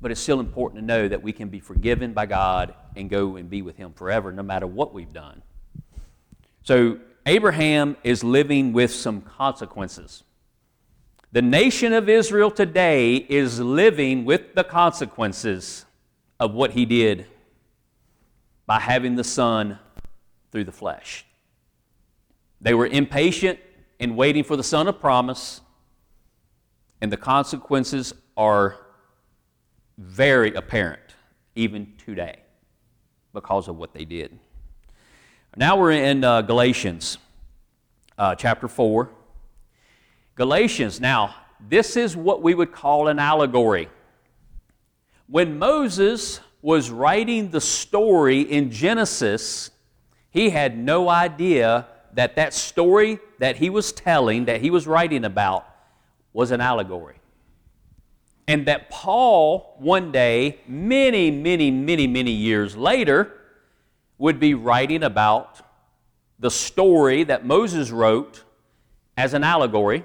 but 0.00 0.10
it's 0.10 0.20
still 0.20 0.40
important 0.40 0.82
to 0.82 0.86
know 0.86 1.08
that 1.08 1.22
we 1.22 1.32
can 1.32 1.48
be 1.48 1.58
forgiven 1.58 2.12
by 2.12 2.26
God 2.26 2.74
and 2.94 3.08
go 3.08 3.36
and 3.36 3.48
be 3.48 3.62
with 3.62 3.76
Him 3.76 3.92
forever, 3.94 4.30
no 4.30 4.42
matter 4.42 4.66
what 4.66 4.92
we've 4.92 5.12
done. 5.12 5.42
So, 6.66 6.98
Abraham 7.26 7.96
is 8.02 8.24
living 8.24 8.72
with 8.72 8.90
some 8.90 9.20
consequences. 9.20 10.24
The 11.30 11.40
nation 11.40 11.92
of 11.92 12.08
Israel 12.08 12.50
today 12.50 13.14
is 13.14 13.60
living 13.60 14.24
with 14.24 14.56
the 14.56 14.64
consequences 14.64 15.84
of 16.40 16.54
what 16.54 16.72
he 16.72 16.84
did 16.84 17.26
by 18.66 18.80
having 18.80 19.14
the 19.14 19.22
son 19.22 19.78
through 20.50 20.64
the 20.64 20.72
flesh. 20.72 21.24
They 22.60 22.74
were 22.74 22.88
impatient 22.88 23.60
and 24.00 24.16
waiting 24.16 24.42
for 24.42 24.56
the 24.56 24.64
son 24.64 24.88
of 24.88 24.98
promise, 24.98 25.60
and 27.00 27.12
the 27.12 27.16
consequences 27.16 28.12
are 28.36 28.76
very 29.98 30.52
apparent 30.52 31.14
even 31.54 31.92
today 32.04 32.40
because 33.32 33.68
of 33.68 33.76
what 33.76 33.94
they 33.94 34.04
did. 34.04 34.40
Now 35.58 35.78
we're 35.78 35.92
in 35.92 36.22
uh, 36.22 36.42
Galatians 36.42 37.16
uh, 38.18 38.34
chapter 38.34 38.68
4. 38.68 39.08
Galatians, 40.34 41.00
now, 41.00 41.34
this 41.66 41.96
is 41.96 42.14
what 42.14 42.42
we 42.42 42.54
would 42.54 42.72
call 42.72 43.08
an 43.08 43.18
allegory. 43.18 43.88
When 45.28 45.58
Moses 45.58 46.40
was 46.60 46.90
writing 46.90 47.52
the 47.52 47.62
story 47.62 48.42
in 48.42 48.70
Genesis, 48.70 49.70
he 50.28 50.50
had 50.50 50.76
no 50.76 51.08
idea 51.08 51.86
that 52.12 52.36
that 52.36 52.52
story 52.52 53.18
that 53.38 53.56
he 53.56 53.70
was 53.70 53.92
telling, 53.92 54.44
that 54.44 54.60
he 54.60 54.70
was 54.70 54.86
writing 54.86 55.24
about, 55.24 55.66
was 56.34 56.50
an 56.50 56.60
allegory. 56.60 57.16
And 58.46 58.66
that 58.66 58.90
Paul, 58.90 59.74
one 59.78 60.12
day, 60.12 60.58
many, 60.68 61.30
many, 61.30 61.70
many, 61.70 62.06
many 62.06 62.32
years 62.32 62.76
later, 62.76 63.35
would 64.18 64.40
be 64.40 64.54
writing 64.54 65.02
about 65.02 65.60
the 66.38 66.50
story 66.50 67.24
that 67.24 67.44
Moses 67.44 67.90
wrote 67.90 68.44
as 69.16 69.34
an 69.34 69.44
allegory. 69.44 70.04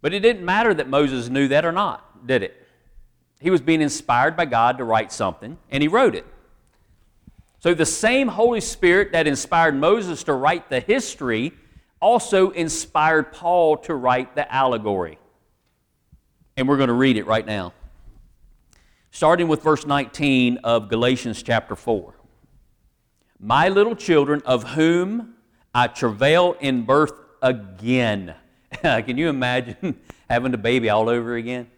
But 0.00 0.12
it 0.12 0.20
didn't 0.20 0.44
matter 0.44 0.74
that 0.74 0.88
Moses 0.88 1.28
knew 1.28 1.48
that 1.48 1.64
or 1.64 1.72
not, 1.72 2.26
did 2.26 2.42
it? 2.42 2.66
He 3.40 3.50
was 3.50 3.60
being 3.60 3.80
inspired 3.80 4.36
by 4.36 4.44
God 4.44 4.78
to 4.78 4.84
write 4.84 5.12
something, 5.12 5.58
and 5.70 5.82
he 5.82 5.88
wrote 5.88 6.14
it. 6.14 6.26
So 7.60 7.74
the 7.74 7.86
same 7.86 8.28
Holy 8.28 8.60
Spirit 8.60 9.12
that 9.12 9.26
inspired 9.26 9.74
Moses 9.76 10.24
to 10.24 10.32
write 10.32 10.68
the 10.68 10.80
history 10.80 11.52
also 12.00 12.50
inspired 12.50 13.32
Paul 13.32 13.76
to 13.78 13.94
write 13.94 14.34
the 14.34 14.52
allegory. 14.52 15.18
And 16.56 16.68
we're 16.68 16.76
going 16.76 16.88
to 16.88 16.94
read 16.94 17.16
it 17.16 17.26
right 17.26 17.46
now. 17.46 17.72
Starting 19.12 19.46
with 19.46 19.62
verse 19.62 19.86
19 19.86 20.58
of 20.64 20.88
Galatians 20.88 21.42
chapter 21.42 21.76
4. 21.76 22.14
My 23.44 23.68
little 23.68 23.96
children, 23.96 24.40
of 24.46 24.62
whom 24.62 25.34
I 25.74 25.88
travail 25.88 26.56
in 26.60 26.84
birth 26.84 27.12
again. 27.42 28.36
Can 28.82 29.18
you 29.18 29.28
imagine 29.28 29.98
having 30.30 30.54
a 30.54 30.58
baby 30.58 30.88
all 30.90 31.08
over 31.08 31.34
again? 31.34 31.68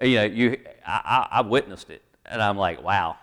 You 0.00 0.14
know, 0.14 0.24
you, 0.24 0.56
I, 0.86 1.26
I, 1.32 1.38
I 1.38 1.40
witnessed 1.40 1.90
it, 1.90 2.02
and 2.24 2.40
I'm 2.40 2.56
like, 2.56 2.80
wow. 2.80 3.16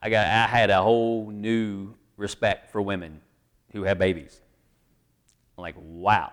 I, 0.00 0.08
got, 0.08 0.26
I 0.26 0.46
had 0.46 0.70
a 0.70 0.80
whole 0.80 1.28
new 1.32 1.94
respect 2.16 2.70
for 2.70 2.80
women 2.80 3.22
who 3.72 3.82
have 3.82 3.98
babies. 3.98 4.40
I'm 5.56 5.62
like, 5.62 5.74
wow. 5.76 6.30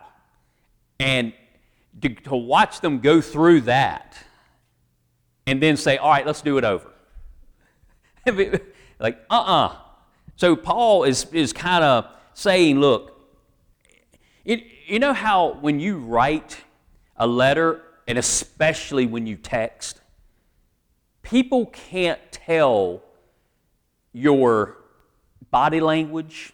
And 0.99 1.33
to, 2.01 2.09
to 2.09 2.35
watch 2.35 2.81
them 2.81 2.99
go 2.99 3.19
through 3.19 3.61
that 3.61 4.15
and 5.47 5.59
then 5.61 5.75
say, 5.75 5.97
all 5.97 6.11
right, 6.11 6.25
let's 6.25 6.43
do 6.43 6.59
it 6.59 6.63
over. 6.63 6.91
like, 8.99 9.17
uh 9.29 9.33
uh-uh. 9.33 9.67
uh 9.67 9.75
So 10.35 10.55
Paul 10.55 11.03
is, 11.03 11.25
is 11.31 11.53
kind 11.53 11.83
of 11.83 12.07
saying, 12.33 12.79
look, 12.79 13.11
it, 14.43 14.63
you 14.87 14.99
know 14.99 15.13
how 15.13 15.53
when 15.61 15.79
you 15.79 15.97
write 15.97 16.57
a 17.17 17.25
letter, 17.25 17.81
and 18.07 18.17
especially 18.17 19.05
when 19.05 19.25
you 19.25 19.37
text, 19.37 20.01
people 21.21 21.67
can't 21.67 22.19
tell 22.31 23.01
your 24.13 24.77
body 25.51 25.79
language, 25.79 26.53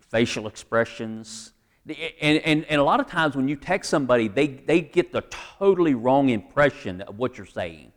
facial 0.00 0.46
expressions, 0.46 1.52
and, 1.86 2.38
and, 2.38 2.64
and 2.64 2.80
a 2.80 2.84
lot 2.84 3.00
of 3.00 3.06
times 3.06 3.34
when 3.34 3.48
you 3.48 3.56
text 3.56 3.90
somebody, 3.90 4.28
they, 4.28 4.46
they 4.46 4.80
get 4.80 5.12
the 5.12 5.22
totally 5.58 5.94
wrong 5.94 6.28
impression 6.28 7.00
of 7.02 7.18
what 7.18 7.36
you're 7.36 7.46
saying. 7.46 7.92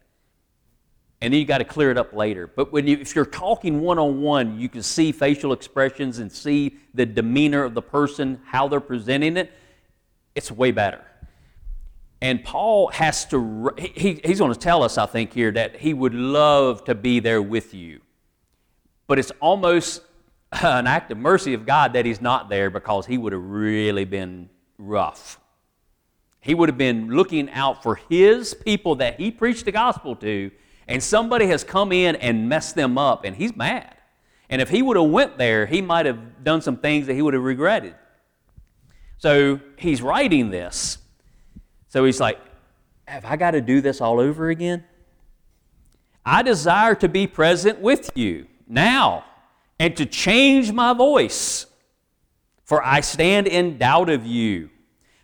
And 1.26 1.34
then 1.34 1.40
you 1.40 1.48
got 1.48 1.58
to 1.58 1.64
clear 1.66 1.90
it 1.90 1.98
up 1.98 2.14
later. 2.14 2.46
But 2.46 2.72
when 2.72 2.86
you, 2.86 2.98
if 2.98 3.16
you're 3.16 3.26
talking 3.26 3.82
one 3.82 3.98
on 3.98 4.22
one, 4.22 4.60
you 4.60 4.70
can 4.70 4.84
see 4.84 5.12
facial 5.12 5.54
expressions 5.54 6.20
and 6.20 6.32
see 6.32 6.78
the 6.94 7.04
demeanor 7.04 7.64
of 7.64 7.74
the 7.74 7.82
person, 7.82 8.40
how 8.46 8.68
they're 8.68 8.80
presenting 8.80 9.36
it. 9.36 9.52
It's 10.36 10.52
way 10.52 10.70
better. 10.70 11.04
And 12.22 12.44
Paul 12.44 12.90
has 12.90 13.26
to, 13.30 13.74
he, 13.76 14.22
he's 14.24 14.38
going 14.38 14.54
to 14.54 14.60
tell 14.60 14.84
us, 14.84 15.00
I 15.00 15.08
think, 15.08 15.34
here 15.34 15.50
that 15.50 15.78
he 15.78 15.96
would 15.96 16.14
love 16.14 16.84
to 16.84 16.94
be 16.94 17.20
there 17.20 17.42
with 17.42 17.74
you. 17.74 18.02
But 19.08 19.18
it's 19.18 19.32
almost 19.40 20.04
an 20.52 20.86
act 20.86 21.12
of 21.12 21.18
mercy 21.18 21.56
of 21.56 21.66
God 21.66 21.94
that 21.94 22.06
he's 22.06 22.22
not 22.22 22.50
there 22.50 22.70
because 22.70 23.08
he 23.08 23.18
would 23.18 23.34
have 23.34 23.44
really 23.44 24.06
been 24.06 24.48
rough. 24.78 25.40
He 26.40 26.54
would 26.54 26.70
have 26.70 26.78
been 26.78 27.10
looking 27.10 27.50
out 27.50 27.82
for 27.82 27.96
his 27.96 28.54
people 28.54 28.98
that 28.98 29.20
he 29.20 29.32
preached 29.32 29.66
the 29.66 29.72
gospel 29.72 30.16
to, 30.18 30.52
and 30.88 31.02
somebody 31.02 31.48
has 31.48 31.64
come 31.64 31.92
in 31.92 32.16
and 32.18 32.48
messed 32.48 32.76
them 32.76 32.98
up, 32.98 33.26
and 33.26 33.36
he's 33.36 33.56
mad. 33.56 33.96
And 34.50 34.62
if 34.62 34.70
he 34.70 34.82
would 34.82 34.98
have 34.98 35.10
went 35.10 35.38
there, 35.38 35.66
he 35.66 35.82
might 35.82 36.06
have 36.06 36.44
done 36.44 36.62
some 36.62 36.78
things 36.78 37.08
that 37.08 37.14
he 37.14 37.22
would 37.22 37.34
have 37.34 37.44
regretted. 37.44 37.96
So 39.18 39.60
he's 39.78 40.02
writing 40.02 40.52
this. 40.52 41.00
So 41.88 42.06
he's 42.06 42.20
like, 42.20 42.40
Have 43.06 43.26
I 43.26 43.38
got 43.38 43.52
to 43.52 43.62
do 43.62 43.82
this 43.82 44.02
all 44.02 44.20
over 44.20 44.50
again? 44.50 44.84
I 46.26 46.42
desire 46.42 46.96
to 46.96 47.10
be 47.10 47.28
present 47.28 47.80
with 47.80 48.10
you 48.16 48.48
now 48.68 49.26
and 49.80 49.96
to 49.98 50.06
change 50.06 50.72
my 50.72 50.94
voice, 50.94 51.66
for 52.64 52.84
I 52.84 53.02
stand 53.02 53.48
in 53.48 53.78
doubt 53.78 54.10
of 54.10 54.26
you. 54.26 54.70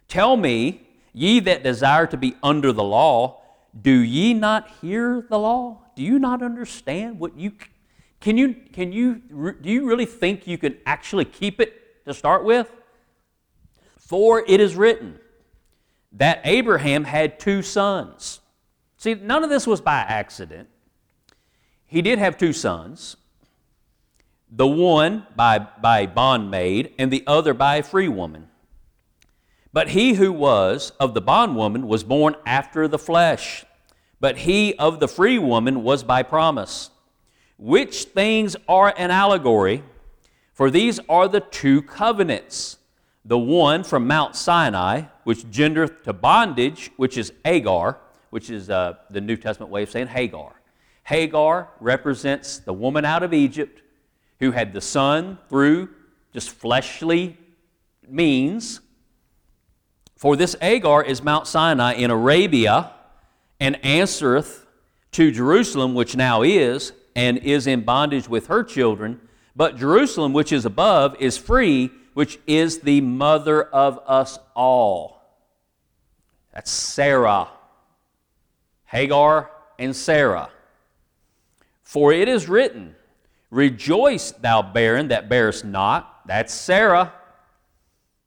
Tell 0.08 0.36
me, 0.38 0.88
ye 1.13 1.39
that 1.41 1.63
desire 1.63 2.06
to 2.08 2.17
be 2.17 2.36
under 2.43 2.71
the 2.71 2.84
law, 2.84 3.40
do 3.79 3.91
ye 3.91 4.34
not 4.34 4.69
hear 4.81 5.25
the 5.29 5.39
law? 5.39 5.84
Do 5.95 6.03
you 6.03 6.19
not 6.19 6.41
understand 6.41 7.19
what 7.19 7.38
you 7.38 7.53
can 8.19 8.38
you 8.38 8.55
can 8.73 8.91
you 8.91 9.15
do 9.15 9.69
you 9.69 9.88
really 9.88 10.05
think 10.05 10.47
you 10.47 10.57
can 10.57 10.77
actually 10.86 11.25
keep 11.25 11.60
it 11.60 12.05
to 12.05 12.13
start 12.13 12.43
with? 12.43 12.71
For 13.97 14.43
it 14.47 14.60
is 14.60 14.75
written 14.75 15.19
that 16.13 16.41
Abraham 16.43 17.05
had 17.05 17.39
two 17.39 17.62
sons. 17.62 18.41
See, 18.97 19.13
none 19.15 19.43
of 19.43 19.49
this 19.49 19.65
was 19.65 19.81
by 19.81 19.99
accident. 19.99 20.69
He 21.86 22.01
did 22.01 22.19
have 22.19 22.38
two 22.38 22.53
sons 22.53 23.17
the 24.51 24.67
one 24.67 25.25
by, 25.36 25.60
by 25.60 26.01
a 26.01 26.07
bondmaid, 26.07 26.91
and 26.99 27.10
the 27.10 27.23
other 27.25 27.53
by 27.53 27.77
a 27.77 27.84
free 27.84 28.10
woman. 28.10 28.49
But 29.73 29.89
he 29.89 30.13
who 30.13 30.31
was 30.31 30.91
of 30.99 31.13
the 31.13 31.21
bondwoman 31.21 31.88
was 31.88 32.03
born 32.03 32.36
after 32.45 32.88
the 32.88 32.99
flesh, 32.99 33.65
but 34.19 34.39
he 34.39 34.73
of 34.75 34.99
the 34.99 35.07
free 35.07 35.39
woman 35.39 35.84
was 35.84 36.03
by 36.03 36.23
promise. 36.23 36.89
Which 37.57 38.05
things 38.05 38.55
are 38.67 38.93
an 38.97 39.12
allegory? 39.12 39.84
For 40.53 40.69
these 40.69 40.99
are 41.07 41.27
the 41.27 41.39
two 41.39 41.81
covenants 41.81 42.77
the 43.23 43.38
one 43.38 43.84
from 43.84 44.07
Mount 44.07 44.36
Sinai, 44.36 45.03
which 45.25 45.43
gendereth 45.51 46.03
to 46.03 46.13
bondage, 46.13 46.91
which 46.97 47.17
is 47.17 47.31
Agar, 47.45 47.97
which 48.31 48.49
is 48.49 48.69
uh, 48.69 48.95
the 49.10 49.21
New 49.21 49.38
Testament 49.38 49.71
way 49.71 49.84
of 49.84 49.91
saying 49.91 50.07
Hagar. 50.07 50.53
Hagar 51.03 51.69
represents 51.79 52.60
the 52.60 52.73
woman 52.73 53.05
out 53.05 53.21
of 53.23 53.34
Egypt 53.34 53.81
who 54.39 54.51
had 54.51 54.73
the 54.73 54.81
son 54.81 55.38
through 55.49 55.89
just 56.34 56.49
fleshly 56.49 57.38
means. 58.07 58.81
For 60.21 60.36
this 60.36 60.55
Agar 60.62 61.01
is 61.01 61.23
Mount 61.23 61.47
Sinai 61.47 61.93
in 61.93 62.12
Arabia, 62.12 62.91
and 63.60 63.84
answereth 63.84 64.67
to 65.13 65.31
Jerusalem, 65.31 65.95
which 65.95 66.15
now 66.15 66.43
is, 66.43 66.93
and 67.15 67.39
is 67.39 67.65
in 67.65 67.81
bondage 67.81 68.29
with 68.29 68.45
her 68.45 68.63
children. 68.63 69.19
But 69.55 69.77
Jerusalem, 69.77 70.31
which 70.31 70.51
is 70.51 70.63
above, 70.63 71.15
is 71.19 71.39
free, 71.39 71.89
which 72.13 72.38
is 72.45 72.81
the 72.81 73.01
mother 73.01 73.63
of 73.63 73.99
us 74.05 74.38
all. 74.55 75.23
That's 76.53 76.69
Sarah. 76.69 77.47
Hagar 78.86 79.49
and 79.79 79.95
Sarah. 79.95 80.51
For 81.81 82.13
it 82.13 82.27
is 82.27 82.47
written, 82.47 82.95
Rejoice, 83.49 84.34
thou 84.34 84.62
barren 84.62 85.07
that 85.07 85.29
bearest 85.29 85.65
not. 85.65 86.27
That's 86.27 86.53
Sarah. 86.53 87.12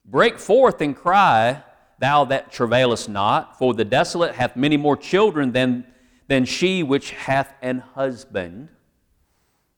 Break 0.04 0.40
forth 0.40 0.80
and 0.80 0.96
cry, 0.96 1.62
thou 1.98 2.24
that 2.26 2.52
travailest 2.52 3.09
not, 3.09 3.59
for 3.59 3.74
the 3.74 3.85
desolate 3.85 4.35
hath 4.35 4.57
many 4.57 4.76
more 4.76 4.96
children 4.96 5.52
than, 5.52 5.87
than 6.28 6.44
she 6.44 6.83
which 6.83 7.12
hath 7.12 7.52
an 7.62 7.78
husband. 7.94 8.68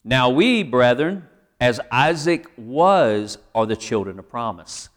Now 0.05 0.31
we, 0.31 0.62
brethren, 0.62 1.24
as 1.61 1.81
Isaac 1.90 2.46
was, 2.57 3.38
are 3.55 3.66
the 3.66 3.76
children 3.76 4.18
of 4.18 4.29
promise. 4.29 4.88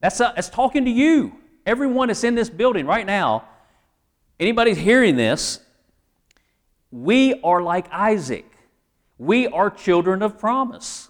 That's, 0.00 0.20
a, 0.20 0.32
that's 0.34 0.48
talking 0.48 0.84
to 0.84 0.90
you. 0.90 1.36
Everyone 1.66 2.08
that's 2.08 2.24
in 2.24 2.34
this 2.34 2.50
building 2.50 2.86
right 2.86 3.06
now, 3.06 3.44
anybody's 4.38 4.78
hearing 4.78 5.16
this, 5.16 5.60
we 6.90 7.40
are 7.42 7.62
like 7.62 7.90
Isaac. 7.90 8.46
We 9.18 9.46
are 9.48 9.70
children 9.70 10.22
of 10.22 10.38
promise. 10.38 11.08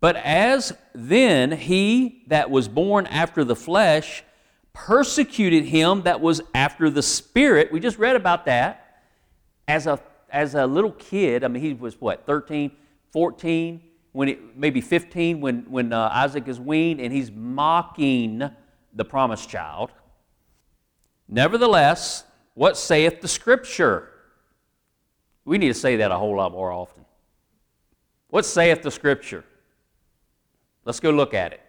But 0.00 0.16
as 0.16 0.72
then 1.00 1.52
he 1.52 2.24
that 2.26 2.50
was 2.50 2.66
born 2.66 3.06
after 3.06 3.44
the 3.44 3.54
flesh 3.54 4.24
persecuted 4.72 5.64
him 5.64 6.02
that 6.02 6.20
was 6.20 6.40
after 6.54 6.90
the 6.90 7.02
spirit, 7.02 7.72
we 7.72 7.80
just 7.80 7.98
read 7.98 8.16
about 8.16 8.46
that, 8.46 9.02
as 9.66 9.86
a, 9.86 10.00
as 10.30 10.54
a 10.54 10.66
little 10.66 10.92
kid, 10.92 11.44
I 11.44 11.48
mean, 11.48 11.62
he 11.62 11.74
was 11.74 12.00
what, 12.00 12.26
13, 12.26 12.70
14, 13.12 13.82
when 14.12 14.28
it, 14.28 14.56
maybe 14.56 14.80
15 14.80 15.40
when, 15.40 15.70
when 15.70 15.92
uh, 15.92 16.08
Isaac 16.12 16.48
is 16.48 16.58
weaned, 16.58 17.00
and 17.00 17.12
he's 17.12 17.30
mocking 17.30 18.50
the 18.92 19.04
promised 19.04 19.48
child. 19.48 19.90
Nevertheless, 21.28 22.24
what 22.54 22.76
saith 22.76 23.20
the 23.20 23.28
Scripture? 23.28 24.08
We 25.44 25.58
need 25.58 25.68
to 25.68 25.74
say 25.74 25.96
that 25.96 26.10
a 26.10 26.16
whole 26.16 26.36
lot 26.36 26.52
more 26.52 26.72
often. 26.72 27.04
What 28.28 28.44
saith 28.44 28.82
the 28.82 28.90
Scripture? 28.90 29.44
Let's 30.88 31.00
go 31.00 31.10
look 31.10 31.34
at 31.34 31.52
it. 31.52 31.60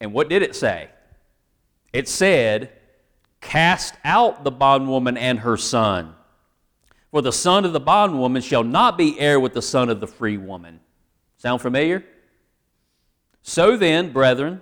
And 0.00 0.12
what 0.12 0.28
did 0.28 0.42
it 0.42 0.56
say? 0.56 0.88
It 1.92 2.08
said, 2.08 2.72
Cast 3.40 3.94
out 4.02 4.42
the 4.42 4.50
bondwoman 4.50 5.16
and 5.16 5.38
her 5.38 5.56
son. 5.56 6.16
For 7.12 7.22
the 7.22 7.30
son 7.30 7.64
of 7.64 7.72
the 7.72 7.78
bondwoman 7.78 8.42
shall 8.42 8.64
not 8.64 8.98
be 8.98 9.20
heir 9.20 9.38
with 9.38 9.54
the 9.54 9.62
son 9.62 9.88
of 9.88 10.00
the 10.00 10.08
free 10.08 10.36
woman. 10.36 10.80
Sound 11.36 11.62
familiar? 11.62 12.04
So 13.42 13.76
then, 13.76 14.12
brethren, 14.12 14.60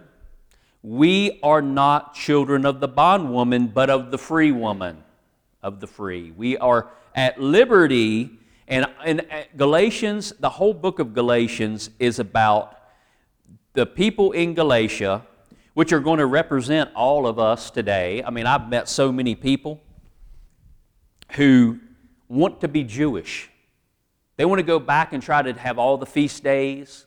we 0.82 1.40
are 1.42 1.62
not 1.62 2.14
children 2.14 2.66
of 2.66 2.80
the 2.80 2.88
bondwoman, 2.88 3.68
but 3.68 3.88
of 3.88 4.10
the 4.10 4.18
free 4.18 4.52
woman, 4.52 5.02
of 5.62 5.80
the 5.80 5.86
free. 5.86 6.30
We 6.30 6.58
are 6.58 6.90
at 7.14 7.40
liberty. 7.40 8.38
And 8.68 8.86
in 9.06 9.20
uh, 9.20 9.44
Galatians, 9.56 10.34
the 10.38 10.50
whole 10.50 10.74
book 10.74 10.98
of 10.98 11.14
Galatians 11.14 11.88
is 11.98 12.18
about 12.18 12.82
the 13.74 13.84
people 13.84 14.32
in 14.32 14.54
Galatia, 14.54 15.26
which 15.74 15.92
are 15.92 16.00
going 16.00 16.18
to 16.18 16.26
represent 16.26 16.90
all 16.94 17.26
of 17.26 17.38
us 17.38 17.70
today. 17.70 18.22
I 18.24 18.30
mean, 18.30 18.46
I've 18.46 18.68
met 18.68 18.88
so 18.88 19.12
many 19.12 19.34
people 19.34 19.82
who 21.32 21.80
want 22.28 22.60
to 22.60 22.68
be 22.68 22.84
Jewish. 22.84 23.50
They 24.36 24.44
want 24.44 24.60
to 24.60 24.64
go 24.64 24.78
back 24.78 25.12
and 25.12 25.22
try 25.22 25.42
to 25.42 25.52
have 25.52 25.78
all 25.78 25.98
the 25.98 26.06
feast 26.06 26.42
days, 26.44 27.06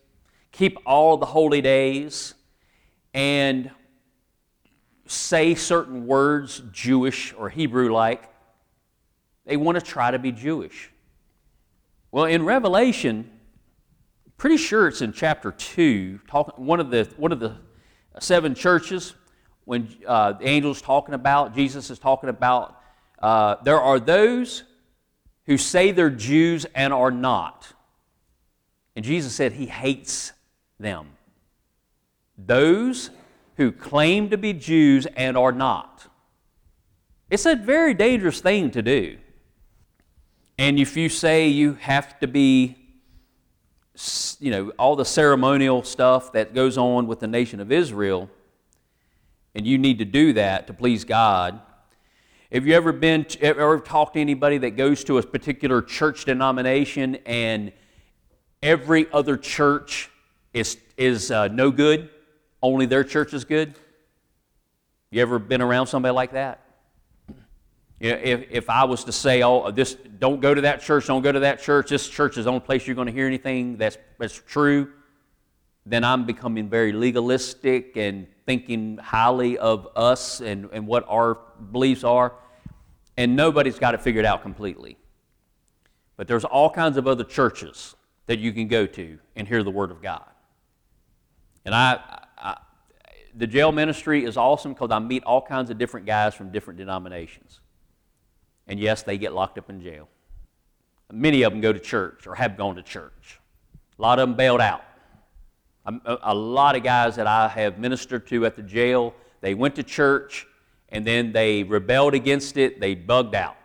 keep 0.52 0.78
all 0.86 1.18
the 1.18 1.26
holy 1.26 1.62
days 1.62 2.34
and 3.14 3.72
say 5.06 5.56
certain 5.56 6.06
words, 6.06 6.62
Jewish 6.72 7.34
or 7.34 7.50
Hebrew 7.50 7.94
like, 7.94 8.30
they 9.46 9.56
want 9.56 9.80
to 9.80 9.84
try 9.84 10.12
to 10.12 10.20
be 10.20 10.34
Jewish. 10.34 10.92
Well, 12.12 12.26
in 12.26 12.44
Revelation, 12.44 13.32
pretty 14.38 14.58
sure 14.58 14.88
it's 14.88 15.02
in 15.02 15.14
chapter 15.14 15.52
2, 15.52 16.20
talk, 16.28 16.58
one, 16.58 16.80
of 16.80 16.90
the, 16.90 17.10
one 17.18 17.32
of 17.32 17.40
the 17.40 17.56
seven 18.20 18.56
churches, 18.56 19.14
when 19.66 19.90
uh, 20.08 20.34
the 20.34 20.46
angel's 20.46 20.82
talking 20.82 21.14
about, 21.14 21.54
Jesus 21.54 21.90
is 21.90 22.00
talking 22.00 22.30
about, 22.30 22.80
uh, 23.20 23.56
there 23.64 23.82
are 23.82 24.00
those 24.00 24.64
who 25.46 25.58
say 25.58 25.92
they're 25.92 26.10
Jews 26.10 26.66
and 26.76 26.94
are 26.94 27.12
not. 27.12 27.68
And 28.96 29.04
Jesus 29.04 29.34
said 29.34 29.54
he 29.54 29.66
hates 29.66 30.34
them 30.80 31.10
those 32.38 33.10
who 33.56 33.72
claim 33.72 34.30
to 34.30 34.38
be 34.38 34.54
Jews 34.54 35.08
and 35.16 35.36
are 35.36 35.52
not. 35.52 36.08
It's 37.30 37.46
a 37.46 37.56
very 37.56 37.94
dangerous 37.94 38.40
thing 38.40 38.72
to 38.72 38.82
do. 38.82 39.18
And 40.58 40.80
if 40.80 40.96
you 40.96 41.10
say 41.10 41.48
you 41.48 41.74
have 41.76 42.20
to 42.20 42.28
be, 42.28 42.77
you 44.40 44.52
know, 44.52 44.70
all 44.78 44.96
the 44.96 45.06
ceremonial 45.06 45.84
stuff 45.84 46.32
that 46.34 46.54
goes 46.54 46.78
on 46.78 47.08
with 47.08 47.20
the 47.20 47.28
nation 47.28 47.60
of 47.60 47.72
Israel, 47.72 48.30
and 49.56 49.66
you 49.66 49.78
need 49.78 50.00
to 50.00 50.06
do 50.06 50.34
that 50.34 50.68
to 50.68 50.74
please 50.74 51.04
God. 51.04 51.60
Have 52.52 52.66
you 52.66 52.74
ever 52.74 52.92
been, 52.94 53.26
to, 53.26 53.42
ever 53.44 53.80
talked 53.80 54.14
to 54.14 54.22
anybody 54.22 54.58
that 54.60 54.72
goes 54.72 55.04
to 55.06 55.18
a 55.18 55.24
particular 55.24 55.82
church 55.82 56.26
denomination 56.26 57.16
and 57.26 57.74
every 58.64 59.12
other 59.12 59.36
church 59.36 60.10
is, 60.54 60.78
is 60.98 61.32
uh, 61.32 61.48
no 61.50 61.72
good? 61.72 62.10
only 62.62 62.86
their 62.86 63.04
church 63.04 63.34
is 63.34 63.46
good? 63.46 63.74
You 65.12 65.22
ever 65.22 65.40
been 65.40 65.62
around 65.62 65.88
somebody 65.88 66.14
like 66.14 66.32
that? 66.34 66.62
You 68.00 68.12
know, 68.12 68.20
if, 68.24 68.48
if 68.52 68.70
I 68.70 68.84
was 68.84 69.04
to 69.06 69.12
say, 69.12 69.42
oh, 69.42 69.72
this, 69.72 69.96
don't 70.20 70.40
go 70.40 70.54
to 70.54 70.62
that 70.62 70.82
church, 70.82 71.08
don't 71.08 71.24
go 71.24 71.32
to 71.32 71.40
that 71.40 71.62
church, 71.62 71.90
this 71.90 72.08
church 72.08 72.38
is 72.38 72.46
the 72.46 72.52
only 72.52 72.62
place 72.62 72.86
you're 72.86 72.96
going 72.96 73.08
to 73.08 73.14
hear 73.14 73.26
anything 73.26 73.78
that's, 73.78 73.98
that's 74.20 74.40
true, 74.46 74.92
then 75.86 76.04
I'm 76.04 76.26
becoming 76.26 76.70
very 76.70 76.92
legalistic 76.92 77.98
and 77.98 78.28
thinking 78.46 78.98
highly 78.98 79.58
of 79.58 79.88
us 79.96 80.42
and, 80.42 80.70
and 80.72 80.86
what 80.86 81.06
our 81.08 81.40
beliefs 81.72 82.04
are. 82.04 82.34
And 83.16 83.36
nobody's 83.36 83.80
got 83.80 83.96
it 83.96 84.02
figured 84.02 84.26
out 84.26 84.44
completely. 84.44 84.98
But 86.18 86.28
there's 86.28 86.46
all 86.46 86.70
kinds 86.70 86.98
of 86.98 87.08
other 87.08 87.24
churches 87.24 87.96
that 88.28 88.38
you 88.38 88.52
can 88.52 88.68
go 88.68 88.86
to 88.86 89.18
and 89.36 89.48
hear 89.48 89.64
the 89.64 89.72
Word 89.72 89.90
of 89.90 90.02
God. 90.02 90.26
And 91.66 91.74
I, 91.74 92.00
the 93.36 93.48
jail 93.48 93.72
ministry 93.72 94.26
is 94.26 94.36
awesome 94.36 94.74
because 94.74 94.92
I 94.92 95.00
meet 95.00 95.24
all 95.24 95.42
kinds 95.42 95.70
of 95.70 95.78
different 95.78 96.06
guys 96.06 96.34
from 96.34 96.52
different 96.52 96.78
denominations. 96.78 97.60
And 98.68 98.80
yes, 98.80 99.04
they 99.04 99.18
get 99.18 99.34
locked 99.34 99.58
up 99.58 99.70
in 99.70 99.82
jail. 99.82 100.10
Many 101.12 101.44
of 101.44 101.54
them 101.54 101.62
go 101.62 101.72
to 101.72 101.80
church 101.80 102.28
or 102.28 102.36
have 102.36 102.58
gone 102.58 102.76
to 102.76 102.84
church. 102.84 103.40
A 103.98 104.02
lot 104.02 104.20
of 104.20 104.28
them 104.28 104.36
bailed 104.36 104.62
out. 104.62 104.84
A, 106.06 106.36
lot 106.36 106.76
of 106.76 106.84
guys 106.84 107.16
that 107.16 107.28
I 107.28 107.48
have 107.48 107.80
ministered 107.80 108.28
to 108.28 108.46
at 108.46 108.58
the 108.58 108.62
jail, 108.62 109.16
they 109.40 109.54
went 109.54 109.76
to 109.76 109.84
church 109.84 110.46
and 110.90 111.08
then 111.08 111.32
they 111.32 111.64
rebelled 111.64 112.14
against 112.14 112.58
it, 112.58 112.82
they 112.82 112.94
bugged 112.94 113.36
out. 113.36 113.56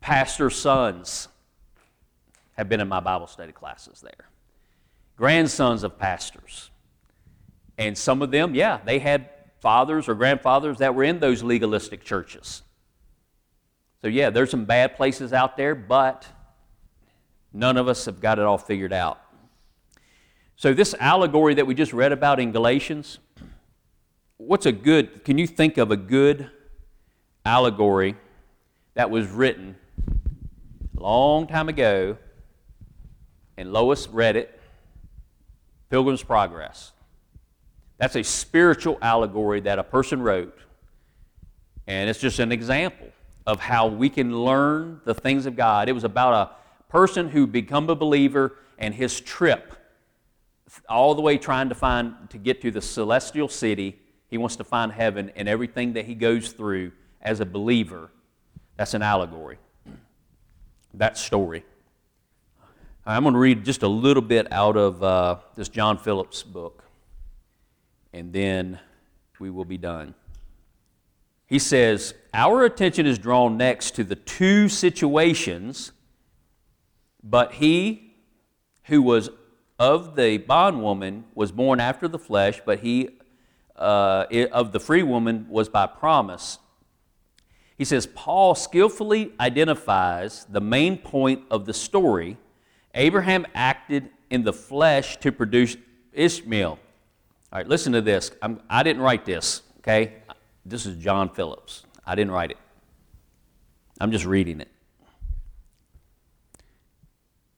Pastor's 0.00 0.54
sons 0.54 1.28
have 2.58 2.68
been 2.68 2.80
in 2.80 2.88
my 2.88 3.00
Bible 3.00 3.26
study 3.26 3.52
classes 3.52 4.02
there. 4.02 4.28
Grandsons 5.16 5.82
of 5.82 5.98
pastors 5.98 6.70
and 7.78 7.96
some 7.96 8.22
of 8.22 8.30
them, 8.30 8.54
yeah, 8.54 8.80
they 8.84 8.98
had 8.98 9.28
fathers 9.60 10.08
or 10.08 10.14
grandfathers 10.14 10.78
that 10.78 10.94
were 10.94 11.04
in 11.04 11.20
those 11.20 11.42
legalistic 11.42 12.04
churches. 12.04 12.62
So, 14.02 14.08
yeah, 14.08 14.30
there's 14.30 14.50
some 14.50 14.64
bad 14.64 14.96
places 14.96 15.32
out 15.32 15.56
there, 15.56 15.76
but 15.76 16.26
none 17.52 17.76
of 17.76 17.86
us 17.86 18.04
have 18.06 18.20
got 18.20 18.40
it 18.40 18.44
all 18.44 18.58
figured 18.58 18.92
out. 18.92 19.20
So, 20.56 20.74
this 20.74 20.92
allegory 20.98 21.54
that 21.54 21.66
we 21.66 21.74
just 21.74 21.92
read 21.92 22.10
about 22.10 22.40
in 22.40 22.50
Galatians, 22.50 23.20
what's 24.38 24.66
a 24.66 24.72
good, 24.72 25.24
can 25.24 25.38
you 25.38 25.46
think 25.46 25.78
of 25.78 25.92
a 25.92 25.96
good 25.96 26.50
allegory 27.46 28.16
that 28.94 29.08
was 29.08 29.28
written 29.28 29.76
a 30.98 31.00
long 31.00 31.46
time 31.46 31.68
ago 31.68 32.18
and 33.56 33.72
Lois 33.72 34.08
read 34.08 34.34
it? 34.34 34.58
Pilgrim's 35.90 36.24
Progress. 36.24 36.90
That's 37.98 38.16
a 38.16 38.24
spiritual 38.24 38.98
allegory 39.00 39.60
that 39.60 39.78
a 39.78 39.84
person 39.84 40.22
wrote. 40.22 40.58
And 41.86 42.10
it's 42.10 42.18
just 42.18 42.40
an 42.40 42.50
example 42.50 43.08
of 43.46 43.60
how 43.60 43.86
we 43.86 44.08
can 44.08 44.36
learn 44.44 45.00
the 45.04 45.14
things 45.14 45.46
of 45.46 45.56
God. 45.56 45.88
It 45.88 45.92
was 45.92 46.04
about 46.04 46.32
a 46.32 46.90
person 46.90 47.28
who 47.28 47.46
become 47.46 47.88
a 47.90 47.94
believer 47.94 48.56
and 48.78 48.94
his 48.94 49.20
trip 49.20 49.74
all 50.88 51.14
the 51.14 51.20
way 51.20 51.36
trying 51.38 51.68
to 51.68 51.74
find 51.74 52.14
to 52.30 52.38
get 52.38 52.62
to 52.62 52.70
the 52.70 52.80
celestial 52.80 53.48
city. 53.48 53.98
He 54.28 54.38
wants 54.38 54.56
to 54.56 54.64
find 54.64 54.92
heaven 54.92 55.30
and 55.36 55.48
everything 55.48 55.94
that 55.94 56.06
he 56.06 56.14
goes 56.14 56.52
through 56.52 56.92
as 57.20 57.40
a 57.40 57.46
believer. 57.46 58.10
That's 58.76 58.94
an 58.94 59.02
allegory. 59.02 59.58
That 60.94 61.18
story. 61.18 61.64
I'm 63.04 63.24
going 63.24 63.34
to 63.34 63.40
read 63.40 63.64
just 63.64 63.82
a 63.82 63.88
little 63.88 64.22
bit 64.22 64.50
out 64.52 64.76
of 64.76 65.02
uh, 65.02 65.36
this 65.56 65.68
John 65.68 65.98
Phillips 65.98 66.42
book 66.42 66.84
and 68.12 68.32
then 68.32 68.78
we 69.38 69.50
will 69.50 69.64
be 69.64 69.78
done. 69.78 70.14
He 71.52 71.58
says, 71.58 72.14
Our 72.32 72.64
attention 72.64 73.04
is 73.04 73.18
drawn 73.18 73.58
next 73.58 73.90
to 73.96 74.04
the 74.04 74.14
two 74.14 74.70
situations, 74.70 75.92
but 77.22 77.52
he 77.52 78.14
who 78.84 79.02
was 79.02 79.28
of 79.78 80.16
the 80.16 80.38
bondwoman 80.38 81.24
was 81.34 81.52
born 81.52 81.78
after 81.78 82.08
the 82.08 82.18
flesh, 82.18 82.62
but 82.64 82.78
he 82.78 83.18
uh, 83.76 84.24
of 84.50 84.72
the 84.72 84.80
free 84.80 85.02
woman 85.02 85.46
was 85.50 85.68
by 85.68 85.86
promise. 85.86 86.58
He 87.76 87.84
says, 87.84 88.06
Paul 88.06 88.54
skillfully 88.54 89.34
identifies 89.38 90.46
the 90.46 90.62
main 90.62 90.96
point 90.96 91.42
of 91.50 91.66
the 91.66 91.74
story. 91.74 92.38
Abraham 92.94 93.44
acted 93.54 94.08
in 94.30 94.42
the 94.42 94.54
flesh 94.54 95.18
to 95.18 95.30
produce 95.30 95.76
Ishmael. 96.14 96.70
All 96.70 96.78
right, 97.52 97.68
listen 97.68 97.92
to 97.92 98.00
this. 98.00 98.30
I'm, 98.40 98.62
I 98.70 98.82
did 98.82 98.96
not 98.96 99.04
write 99.04 99.26
this, 99.26 99.60
okay? 99.80 100.14
This 100.64 100.86
is 100.86 100.96
John 100.96 101.28
Phillips. 101.28 101.84
I 102.06 102.14
didn't 102.14 102.30
write 102.30 102.52
it. 102.52 102.56
I'm 104.00 104.12
just 104.12 104.24
reading 104.24 104.60
it. 104.60 104.68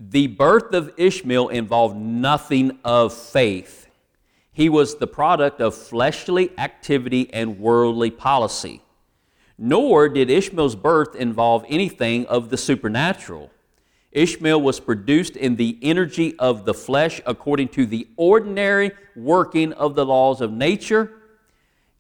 The 0.01 0.27
birth 0.27 0.75
of 0.75 0.93
Ishmael 0.97 1.49
involved 1.49 1.97
nothing 1.97 2.79
of 2.85 3.13
faith. 3.15 3.89
He 4.53 4.69
was 4.69 4.97
the 4.97 5.07
product 5.07 5.61
of 5.61 5.75
fleshly 5.75 6.51
activity 6.59 7.33
and 7.33 7.59
worldly 7.59 8.11
policy. 8.11 8.83
Nor 9.57 10.09
did 10.09 10.31
Ishmael's 10.31 10.77
birth 10.77 11.15
involve 11.15 11.65
anything 11.69 12.27
of 12.27 12.51
the 12.51 12.57
supernatural. 12.57 13.51
Ishmael 14.13 14.61
was 14.61 14.81
produced 14.81 15.37
in 15.37 15.57
the 15.57 15.79
energy 15.83 16.39
of 16.39 16.65
the 16.65 16.75
flesh 16.75 17.21
according 17.27 17.69
to 17.69 17.87
the 17.87 18.07
ordinary 18.17 18.93
working 19.17 19.73
of 19.73 19.95
the 19.95 20.07
laws 20.07 20.41
of 20.41 20.53
nature. 20.53 21.13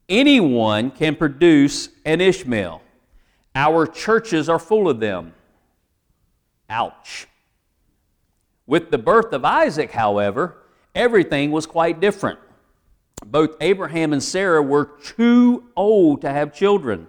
Anyone 0.09 0.91
can 0.91 1.17
produce 1.17 1.89
an 2.05 2.21
Ishmael. 2.21 2.83
Our 3.55 3.87
churches 3.87 4.49
are 4.49 4.59
full 4.59 4.89
of 4.89 5.01
them. 5.01 5.35
Ouch. 6.69 7.27
With 8.67 8.91
the 8.91 8.99
birth 8.99 9.33
of 9.33 9.45
Isaac, 9.45 9.93
however, 9.93 10.57
everything 10.95 11.51
was 11.51 11.67
quite 11.67 12.01
different. 12.01 12.39
Both 13.25 13.57
Abraham 13.61 14.13
and 14.13 14.23
Sarah 14.23 14.63
were 14.63 14.91
too 15.03 15.65
old 15.77 16.21
to 16.23 16.31
have 16.31 16.55
children. 16.55 17.07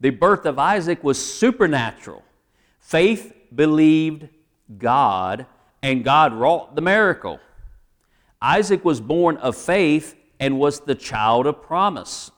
The 0.00 0.10
birth 0.10 0.46
of 0.46 0.58
Isaac 0.58 1.02
was 1.02 1.22
supernatural. 1.22 2.22
Faith 2.80 3.32
believed 3.54 4.28
God, 4.78 5.46
and 5.82 6.04
God 6.04 6.32
wrought 6.34 6.74
the 6.74 6.82
miracle. 6.82 7.40
Isaac 8.40 8.84
was 8.84 9.00
born 9.00 9.36
of 9.38 9.56
faith 9.56 10.14
and 10.38 10.58
was 10.58 10.80
the 10.80 10.94
child 10.94 11.46
of 11.46 11.62
promise. 11.62 12.30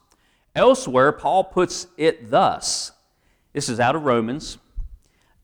Elsewhere, 0.55 1.13
Paul 1.13 1.45
puts 1.45 1.87
it 1.97 2.31
thus 2.31 2.93
this 3.53 3.69
is 3.69 3.81
out 3.81 3.97
of 3.97 4.05
Romans. 4.05 4.59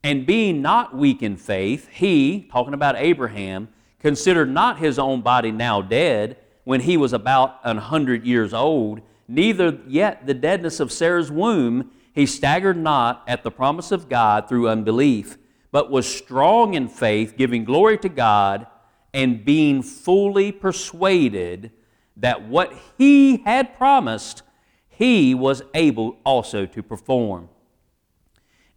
And 0.03 0.27
being 0.27 0.61
not 0.61 0.97
weak 0.97 1.23
in 1.23 1.37
faith, 1.37 1.88
he, 1.88 2.49
talking 2.53 2.75
about 2.75 2.97
Abraham, 2.97 3.69
considered 3.99 4.51
not 4.51 4.79
his 4.79 4.99
own 4.99 5.23
body 5.23 5.51
now 5.51 5.81
dead 5.81 6.37
when 6.64 6.83
he 6.83 6.97
was 6.97 7.12
about 7.12 7.59
an 7.64 7.79
hundred 7.79 8.27
years 8.27 8.53
old, 8.53 9.01
neither 9.27 9.79
yet 9.88 10.27
the 10.27 10.35
deadness 10.35 10.79
of 10.79 10.93
Sarah's 10.93 11.31
womb. 11.31 11.90
He 12.12 12.27
staggered 12.27 12.77
not 12.77 13.25
at 13.27 13.43
the 13.43 13.51
promise 13.51 13.90
of 13.90 14.09
God 14.09 14.49
through 14.49 14.69
unbelief, 14.69 15.38
but 15.73 15.90
was 15.90 16.07
strong 16.07 16.75
in 16.75 16.88
faith, 16.88 17.37
giving 17.37 17.64
glory 17.64 17.99
to 17.99 18.09
God, 18.09 18.67
and 19.12 19.45
being 19.45 19.83
fully 19.83 20.53
persuaded 20.53 21.73
that 22.16 22.46
what 22.46 22.72
he 22.96 23.38
had 23.38 23.77
promised, 23.77 24.42
he 24.88 25.35
was 25.35 25.62
able 25.74 26.18
also 26.24 26.66
to 26.66 26.83
perform. 26.83 27.48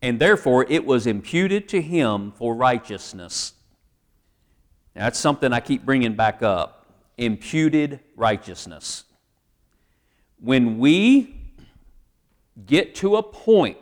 And 0.01 0.19
therefore 0.19 0.65
it 0.69 0.85
was 0.85 1.07
imputed 1.07 1.67
to 1.69 1.81
him 1.81 2.31
for 2.31 2.55
righteousness. 2.55 3.53
Now, 4.95 5.03
that's 5.03 5.19
something 5.19 5.53
I 5.53 5.59
keep 5.59 5.85
bringing 5.85 6.15
back 6.15 6.41
up 6.41 6.85
imputed 7.17 7.99
righteousness. 8.15 9.03
When 10.39 10.77
we 10.77 11.35
get 12.65 12.95
to 12.95 13.15
a 13.17 13.23
point, 13.23 13.77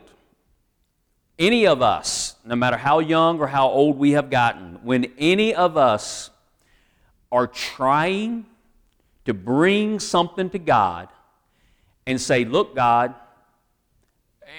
any 1.38 1.66
of 1.66 1.82
us, 1.82 2.36
no 2.44 2.56
matter 2.56 2.78
how 2.78 2.98
young 3.00 3.40
or 3.40 3.46
how 3.46 3.68
old 3.68 3.98
we 3.98 4.12
have 4.12 4.30
gotten, 4.30 4.78
when 4.82 5.12
any 5.18 5.54
of 5.54 5.76
us 5.76 6.30
are 7.30 7.46
trying 7.46 8.46
to 9.26 9.34
bring 9.34 10.00
something 10.00 10.50
to 10.50 10.58
God 10.58 11.08
and 12.06 12.20
say, 12.20 12.44
Look, 12.44 12.74
God, 12.74 13.14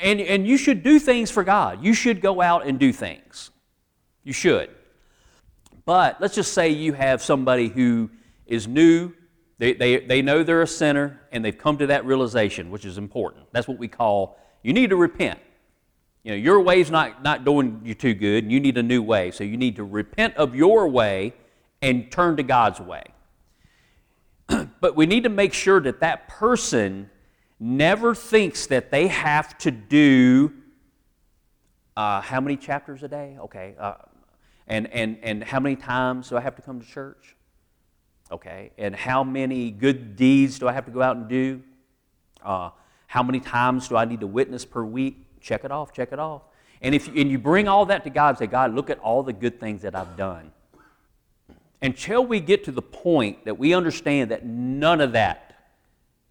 and, 0.01 0.19
and 0.19 0.47
you 0.47 0.57
should 0.57 0.83
do 0.83 0.99
things 0.99 1.31
for 1.31 1.43
God. 1.43 1.83
You 1.83 1.93
should 1.93 2.21
go 2.21 2.41
out 2.41 2.67
and 2.67 2.77
do 2.77 2.91
things. 2.93 3.51
You 4.23 4.33
should. 4.33 4.69
But 5.85 6.19
let's 6.19 6.35
just 6.35 6.53
say 6.53 6.69
you 6.69 6.93
have 6.93 7.21
somebody 7.23 7.69
who 7.69 8.09
is 8.45 8.67
new, 8.67 9.13
they, 9.57 9.73
they, 9.73 9.99
they 9.99 10.21
know 10.21 10.43
they're 10.43 10.61
a 10.61 10.67
sinner, 10.67 11.21
and 11.31 11.43
they've 11.43 11.57
come 11.57 11.77
to 11.77 11.87
that 11.87 12.05
realization, 12.05 12.69
which 12.69 12.85
is 12.85 12.97
important. 12.97 13.45
That's 13.53 13.67
what 13.67 13.79
we 13.79 13.87
call 13.87 14.37
you 14.63 14.73
need 14.73 14.89
to 14.89 14.97
repent. 14.97 15.39
You 16.23 16.31
know, 16.31 16.37
your 16.37 16.59
way's 16.59 16.91
not, 16.91 17.23
not 17.23 17.45
doing 17.45 17.81
you 17.85 17.93
too 17.93 18.13
good, 18.13 18.43
and 18.43 18.51
you 18.51 18.59
need 18.59 18.77
a 18.77 18.83
new 18.83 19.01
way. 19.01 19.31
So 19.31 19.45
you 19.45 19.55
need 19.55 19.77
to 19.77 19.85
repent 19.85 20.35
of 20.35 20.55
your 20.55 20.89
way 20.89 21.33
and 21.81 22.11
turn 22.11 22.35
to 22.35 22.43
God's 22.43 22.81
way. 22.81 23.03
But 24.79 24.95
we 24.95 25.05
need 25.05 25.23
to 25.23 25.29
make 25.29 25.53
sure 25.53 25.79
that 25.81 25.99
that 26.01 26.27
person 26.27 27.09
never 27.59 28.13
thinks 28.13 28.67
that 28.67 28.91
they 28.91 29.07
have 29.07 29.57
to 29.59 29.71
do 29.71 30.53
uh, 31.95 32.21
how 32.21 32.39
many 32.39 32.55
chapters 32.55 33.01
a 33.01 33.07
day? 33.07 33.37
Okay. 33.39 33.75
Uh, 33.79 33.95
and, 34.67 34.91
and, 34.93 35.17
and 35.23 35.43
how 35.43 35.59
many 35.59 35.75
times 35.75 36.29
do 36.29 36.37
I 36.37 36.41
have 36.41 36.55
to 36.55 36.61
come 36.61 36.79
to 36.79 36.85
church? 36.85 37.35
Okay. 38.31 38.71
And 38.77 38.95
how 38.95 39.23
many 39.23 39.71
good 39.71 40.15
deeds 40.15 40.59
do 40.59 40.67
I 40.67 40.73
have 40.73 40.85
to 40.85 40.91
go 40.91 41.01
out 41.01 41.15
and 41.15 41.27
do? 41.27 41.63
Uh, 42.43 42.69
how 43.07 43.23
many 43.23 43.39
times 43.39 43.87
do 43.87 43.95
I 43.97 44.05
need 44.05 44.19
to 44.19 44.27
witness 44.27 44.63
per 44.63 44.83
week? 44.83 45.41
Check 45.41 45.63
it 45.63 45.71
off, 45.71 45.91
check 45.91 46.11
it 46.11 46.19
off. 46.19 46.43
And 46.81 46.93
if 46.93 47.07
you, 47.07 47.19
and 47.21 47.31
you 47.31 47.39
bring 47.39 47.67
all 47.67 47.87
that 47.87 48.03
to 48.03 48.09
God 48.09 48.29
and 48.29 48.37
say, 48.37 48.47
God, 48.47 48.75
look 48.75 48.89
at 48.89 48.99
all 48.99 49.23
the 49.23 49.33
good 49.33 49.59
things 49.59 49.81
that 49.81 49.95
I've 49.95 50.15
done. 50.15 50.51
Until 51.81 52.25
we 52.25 52.39
get 52.39 52.63
to 52.65 52.71
the 52.71 52.81
point 52.81 53.45
that 53.45 53.57
we 53.57 53.73
understand 53.73 54.31
that 54.31 54.45
none 54.45 54.99
of 54.99 55.11
that, 55.11 55.55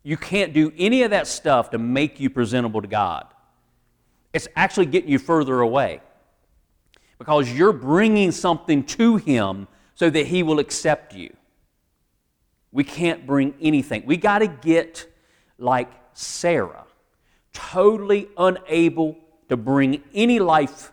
you 0.02 0.16
can't 0.16 0.52
do 0.52 0.72
any 0.76 1.02
of 1.02 1.10
that 1.10 1.26
stuff 1.26 1.70
to 1.70 1.78
make 1.78 2.20
you 2.20 2.30
presentable 2.30 2.82
to 2.82 2.88
God. 2.88 3.26
It's 4.32 4.48
actually 4.56 4.86
getting 4.86 5.10
you 5.10 5.18
further 5.18 5.60
away 5.60 6.00
because 7.18 7.52
you're 7.52 7.72
bringing 7.72 8.30
something 8.30 8.84
to 8.84 9.16
Him 9.16 9.68
so 9.94 10.10
that 10.10 10.26
He 10.26 10.42
will 10.42 10.58
accept 10.58 11.14
you. 11.14 11.34
We 12.72 12.84
can't 12.84 13.26
bring 13.26 13.54
anything. 13.60 14.04
We 14.04 14.16
got 14.16 14.40
to 14.40 14.46
get 14.48 15.06
like 15.58 15.90
Sarah, 16.12 16.84
totally 17.52 18.28
unable 18.36 19.16
to 19.48 19.56
bring 19.56 20.02
any 20.12 20.38
life, 20.38 20.92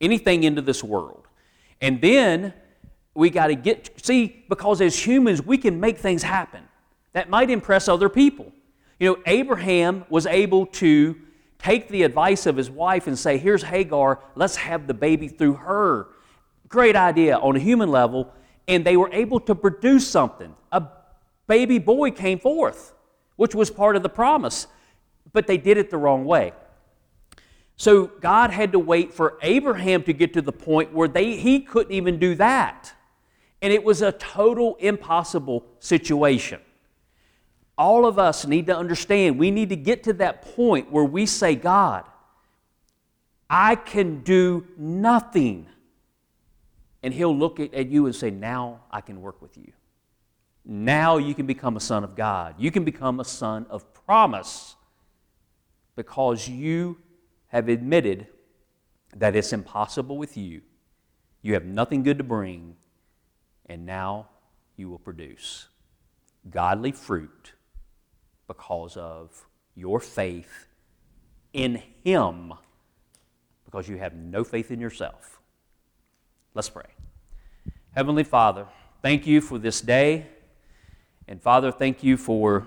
anything 0.00 0.44
into 0.44 0.62
this 0.62 0.84
world. 0.84 1.26
And 1.80 2.00
then 2.00 2.54
we 3.14 3.30
got 3.30 3.48
to 3.48 3.54
get, 3.54 3.90
see, 4.04 4.44
because 4.48 4.80
as 4.80 5.06
humans, 5.06 5.42
we 5.44 5.58
can 5.58 5.80
make 5.80 5.98
things 5.98 6.22
happen 6.22 6.62
that 7.12 7.28
might 7.28 7.50
impress 7.50 7.88
other 7.88 8.08
people. 8.08 8.52
You 8.98 9.10
know, 9.10 9.22
Abraham 9.26 10.04
was 10.08 10.26
able 10.26 10.66
to 10.66 11.16
take 11.58 11.88
the 11.88 12.02
advice 12.02 12.46
of 12.46 12.56
his 12.56 12.70
wife 12.70 13.06
and 13.06 13.18
say, 13.18 13.38
Here's 13.38 13.62
Hagar, 13.62 14.20
let's 14.34 14.56
have 14.56 14.86
the 14.86 14.94
baby 14.94 15.28
through 15.28 15.54
her. 15.54 16.08
Great 16.68 16.96
idea 16.96 17.36
on 17.36 17.56
a 17.56 17.58
human 17.58 17.90
level. 17.90 18.32
And 18.68 18.84
they 18.84 18.96
were 18.96 19.10
able 19.12 19.40
to 19.40 19.54
produce 19.54 20.08
something. 20.08 20.54
A 20.70 20.86
baby 21.46 21.78
boy 21.78 22.12
came 22.12 22.38
forth, 22.38 22.94
which 23.36 23.54
was 23.54 23.70
part 23.70 23.96
of 23.96 24.02
the 24.02 24.08
promise. 24.08 24.68
But 25.32 25.46
they 25.46 25.56
did 25.56 25.76
it 25.76 25.90
the 25.90 25.98
wrong 25.98 26.24
way. 26.24 26.52
So 27.76 28.06
God 28.06 28.50
had 28.50 28.72
to 28.72 28.78
wait 28.78 29.12
for 29.12 29.38
Abraham 29.42 30.04
to 30.04 30.12
get 30.12 30.34
to 30.34 30.42
the 30.42 30.52
point 30.52 30.92
where 30.92 31.08
they, 31.08 31.36
he 31.36 31.60
couldn't 31.60 31.92
even 31.92 32.18
do 32.18 32.36
that. 32.36 32.92
And 33.62 33.72
it 33.72 33.82
was 33.82 34.02
a 34.02 34.12
total 34.12 34.76
impossible 34.80 35.64
situation. 35.78 36.60
All 37.78 38.04
of 38.04 38.18
us 38.18 38.46
need 38.46 38.66
to 38.66 38.76
understand 38.76 39.38
we 39.38 39.50
need 39.50 39.70
to 39.70 39.76
get 39.76 40.02
to 40.04 40.12
that 40.14 40.42
point 40.56 40.90
where 40.90 41.04
we 41.04 41.24
say, 41.24 41.54
God, 41.54 42.04
I 43.48 43.76
can 43.76 44.22
do 44.22 44.66
nothing. 44.76 45.66
And 47.02 47.14
He'll 47.14 47.36
look 47.36 47.60
at 47.60 47.88
you 47.88 48.06
and 48.06 48.14
say, 48.14 48.30
Now 48.30 48.80
I 48.90 49.00
can 49.00 49.20
work 49.20 49.40
with 49.40 49.56
you. 49.56 49.72
Now 50.64 51.16
you 51.16 51.34
can 51.34 51.46
become 51.46 51.76
a 51.76 51.80
son 51.80 52.04
of 52.04 52.14
God. 52.14 52.54
You 52.58 52.70
can 52.70 52.84
become 52.84 53.20
a 53.20 53.24
son 53.24 53.66
of 53.70 53.92
promise 53.94 54.76
because 55.96 56.48
you 56.48 56.98
have 57.48 57.68
admitted 57.68 58.26
that 59.16 59.36
it's 59.36 59.52
impossible 59.52 60.16
with 60.16 60.36
you. 60.36 60.62
You 61.42 61.54
have 61.54 61.64
nothing 61.64 62.02
good 62.02 62.18
to 62.18 62.24
bring, 62.24 62.76
and 63.72 63.86
now 63.86 64.28
you 64.76 64.90
will 64.90 64.98
produce 64.98 65.68
godly 66.50 66.92
fruit 66.92 67.54
because 68.46 68.98
of 68.98 69.46
your 69.74 69.98
faith 69.98 70.66
in 71.54 71.82
Him, 72.04 72.52
because 73.64 73.88
you 73.88 73.96
have 73.96 74.12
no 74.14 74.44
faith 74.44 74.70
in 74.70 74.78
yourself. 74.78 75.40
Let's 76.52 76.68
pray. 76.68 76.90
Heavenly 77.92 78.24
Father, 78.24 78.66
thank 79.00 79.26
you 79.26 79.40
for 79.40 79.58
this 79.58 79.80
day. 79.80 80.26
And 81.26 81.40
Father, 81.40 81.72
thank 81.72 82.02
you 82.02 82.18
for 82.18 82.66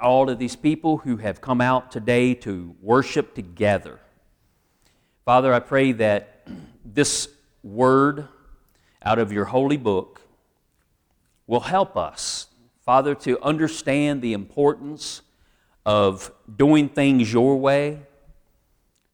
all 0.00 0.30
of 0.30 0.38
these 0.38 0.56
people 0.56 0.98
who 0.98 1.18
have 1.18 1.42
come 1.42 1.60
out 1.60 1.92
today 1.92 2.32
to 2.36 2.74
worship 2.80 3.34
together. 3.34 4.00
Father, 5.26 5.52
I 5.52 5.60
pray 5.60 5.92
that 5.92 6.46
this 6.82 7.28
word 7.62 8.28
out 9.04 9.18
of 9.18 9.32
your 9.32 9.46
holy 9.46 9.76
book 9.76 10.22
will 11.46 11.60
help 11.60 11.96
us, 11.96 12.48
Father, 12.84 13.14
to 13.14 13.40
understand 13.42 14.22
the 14.22 14.32
importance 14.32 15.22
of 15.84 16.32
doing 16.56 16.88
things 16.88 17.32
your 17.32 17.56
way. 17.56 18.00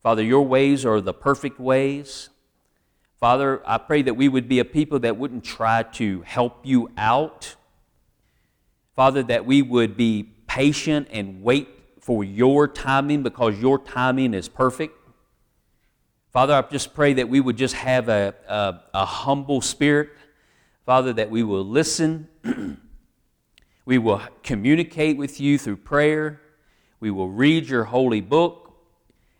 Father, 0.03 0.23
your 0.23 0.43
ways 0.43 0.87
are 0.87 1.01
the 1.01 1.13
perfect 1.13 1.59
ways. 1.59 2.31
Father, 3.19 3.61
I 3.67 3.79
pray 3.79 4.03
that 4.03 4.15
we 4.15 4.29
would 4.29 4.49
be 4.49 4.61
a 4.61 4.65
people 4.65 4.99
that 5.01 5.17
wouldn't 5.17 5.45
try 5.45 5.83
to 5.83 6.23
help 6.23 6.65
you 6.65 6.91
out. 6.97 7.57
Father, 8.97 9.23
that 9.25 9.45
we 9.45 9.61
would 9.61 9.97
be 9.97 10.31
patient 10.47 11.09
and 11.11 11.43
wait 11.43 11.69
for 12.01 12.25
your 12.25 12.67
timing 12.67 13.23
because 13.23 13.61
your 13.61 13.79
timing 13.79 14.33
is 14.33 14.49
perfect. 14.49 14.97
Father, 16.33 16.55
I 16.55 16.63
just 16.63 16.95
pray 16.95 17.15
that 17.15 17.29
we 17.29 17.41
would 17.41 17.57
just 17.57 17.75
have 17.75 18.09
a, 18.09 18.33
a, 18.47 18.81
a 18.95 19.05
humble 19.05 19.61
spirit. 19.61 20.11
Father, 20.87 21.13
that 21.15 21.29
we 21.29 21.43
will 21.43 21.65
listen. 21.65 22.29
we 23.85 23.99
will 23.99 24.23
communicate 24.45 25.17
with 25.17 25.41
you 25.41 25.59
through 25.59 25.79
prayer. 25.79 26.41
We 27.01 27.11
will 27.11 27.29
read 27.29 27.69
your 27.69 27.83
holy 27.83 28.21
book. 28.21 28.73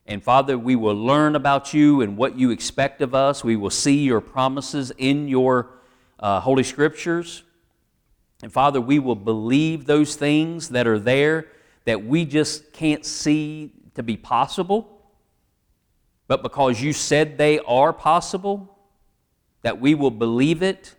And 0.05 0.21
Father, 0.21 0.59
we 0.59 0.75
will 0.75 0.97
learn 0.97 1.37
about 1.37 1.73
you 1.73 2.01
and 2.01 2.17
what 2.17 2.37
you 2.37 2.51
expect 2.51 3.03
of 3.03 3.15
us. 3.15 3.45
We 3.45 3.55
will 3.55 3.71
see 3.71 4.03
your 4.03 4.21
promises 4.21 4.91
in 4.99 5.29
your 5.29 5.69
uh, 6.19 6.41
Holy 6.41 6.65
Scriptures. 6.65 7.45
And 8.43 8.53
Father, 8.53 8.81
we 8.81 8.99
will 8.99 9.15
believe 9.15 9.85
those 9.85 10.17
things 10.17 10.71
that 10.71 10.89
are 10.89 10.99
there 10.99 11.47
that 11.85 12.05
we 12.05 12.25
just 12.25 12.73
can't 12.73 13.07
see 13.07 13.71
to 13.95 14.03
be 14.03 14.17
possible. 14.17 15.00
But 16.31 16.45
because 16.45 16.81
you 16.81 16.93
said 16.93 17.39
they 17.39 17.59
are 17.59 17.93
possible, 17.93 18.79
that 19.63 19.81
we 19.81 19.97
will 19.97 20.13
believe 20.13 20.63
it. 20.63 20.95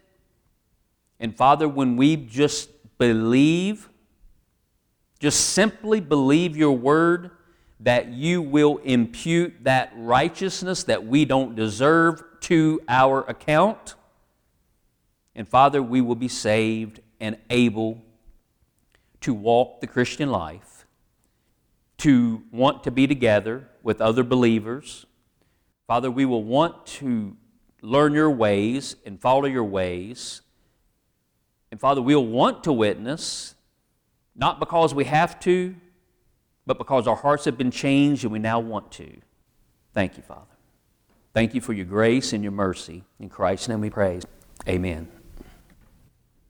And 1.22 1.34
Father, 1.34 1.70
when 1.70 1.96
we 1.96 2.18
just 2.18 2.70
believe, 2.98 3.88
just 5.20 5.52
simply 5.52 6.02
believe 6.02 6.58
your 6.58 6.74
word, 6.74 7.32
that 7.80 8.10
you 8.10 8.42
will 8.42 8.80
impute 8.80 9.64
that 9.64 9.94
righteousness 9.96 10.84
that 10.84 11.06
we 11.06 11.24
don't 11.24 11.56
deserve 11.56 12.22
to 12.42 12.82
our 12.90 13.22
account. 13.22 13.96
And 15.34 15.48
Father, 15.48 15.82
we 15.82 16.02
will 16.02 16.16
be 16.16 16.28
saved 16.28 17.00
and 17.22 17.38
able 17.50 18.02
to 19.22 19.34
walk 19.34 19.80
the 19.80 19.88
Christian 19.88 20.30
life, 20.30 20.86
to 22.00 22.44
want 22.52 22.84
to 22.84 22.92
be 22.92 23.08
together 23.08 23.70
with 23.82 24.02
other 24.02 24.26
believers. 24.26 25.06
Father, 25.92 26.10
we 26.10 26.24
will 26.24 26.46
want 26.46 26.86
to 26.86 27.36
learn 27.82 28.14
your 28.14 28.32
ways 28.32 28.96
and 29.06 29.20
follow 29.20 29.44
your 29.44 29.66
ways. 29.66 30.40
And 31.70 31.82
Father, 31.82 32.02
we'll 32.02 32.26
want 32.26 32.64
to 32.64 32.72
witness, 32.72 33.56
not 34.34 34.58
because 34.58 34.94
we 34.94 35.04
have 35.04 35.38
to, 35.42 35.76
but 36.66 36.78
because 36.78 37.10
our 37.10 37.18
hearts 37.18 37.44
have 37.44 37.58
been 37.58 37.72
changed 37.72 38.24
and 38.24 38.32
we 38.32 38.40
now 38.40 38.62
want 38.62 38.90
to. 38.94 39.18
Thank 39.94 40.16
you, 40.16 40.24
Father. 40.24 40.56
Thank 41.34 41.54
you 41.54 41.60
for 41.60 41.74
your 41.74 41.88
grace 41.88 42.32
and 42.32 42.42
your 42.42 42.54
mercy. 42.54 43.04
In 43.20 43.28
Christ's 43.28 43.68
name 43.68 43.82
we 43.82 43.90
praise. 43.90 44.24
Amen. 44.70 45.21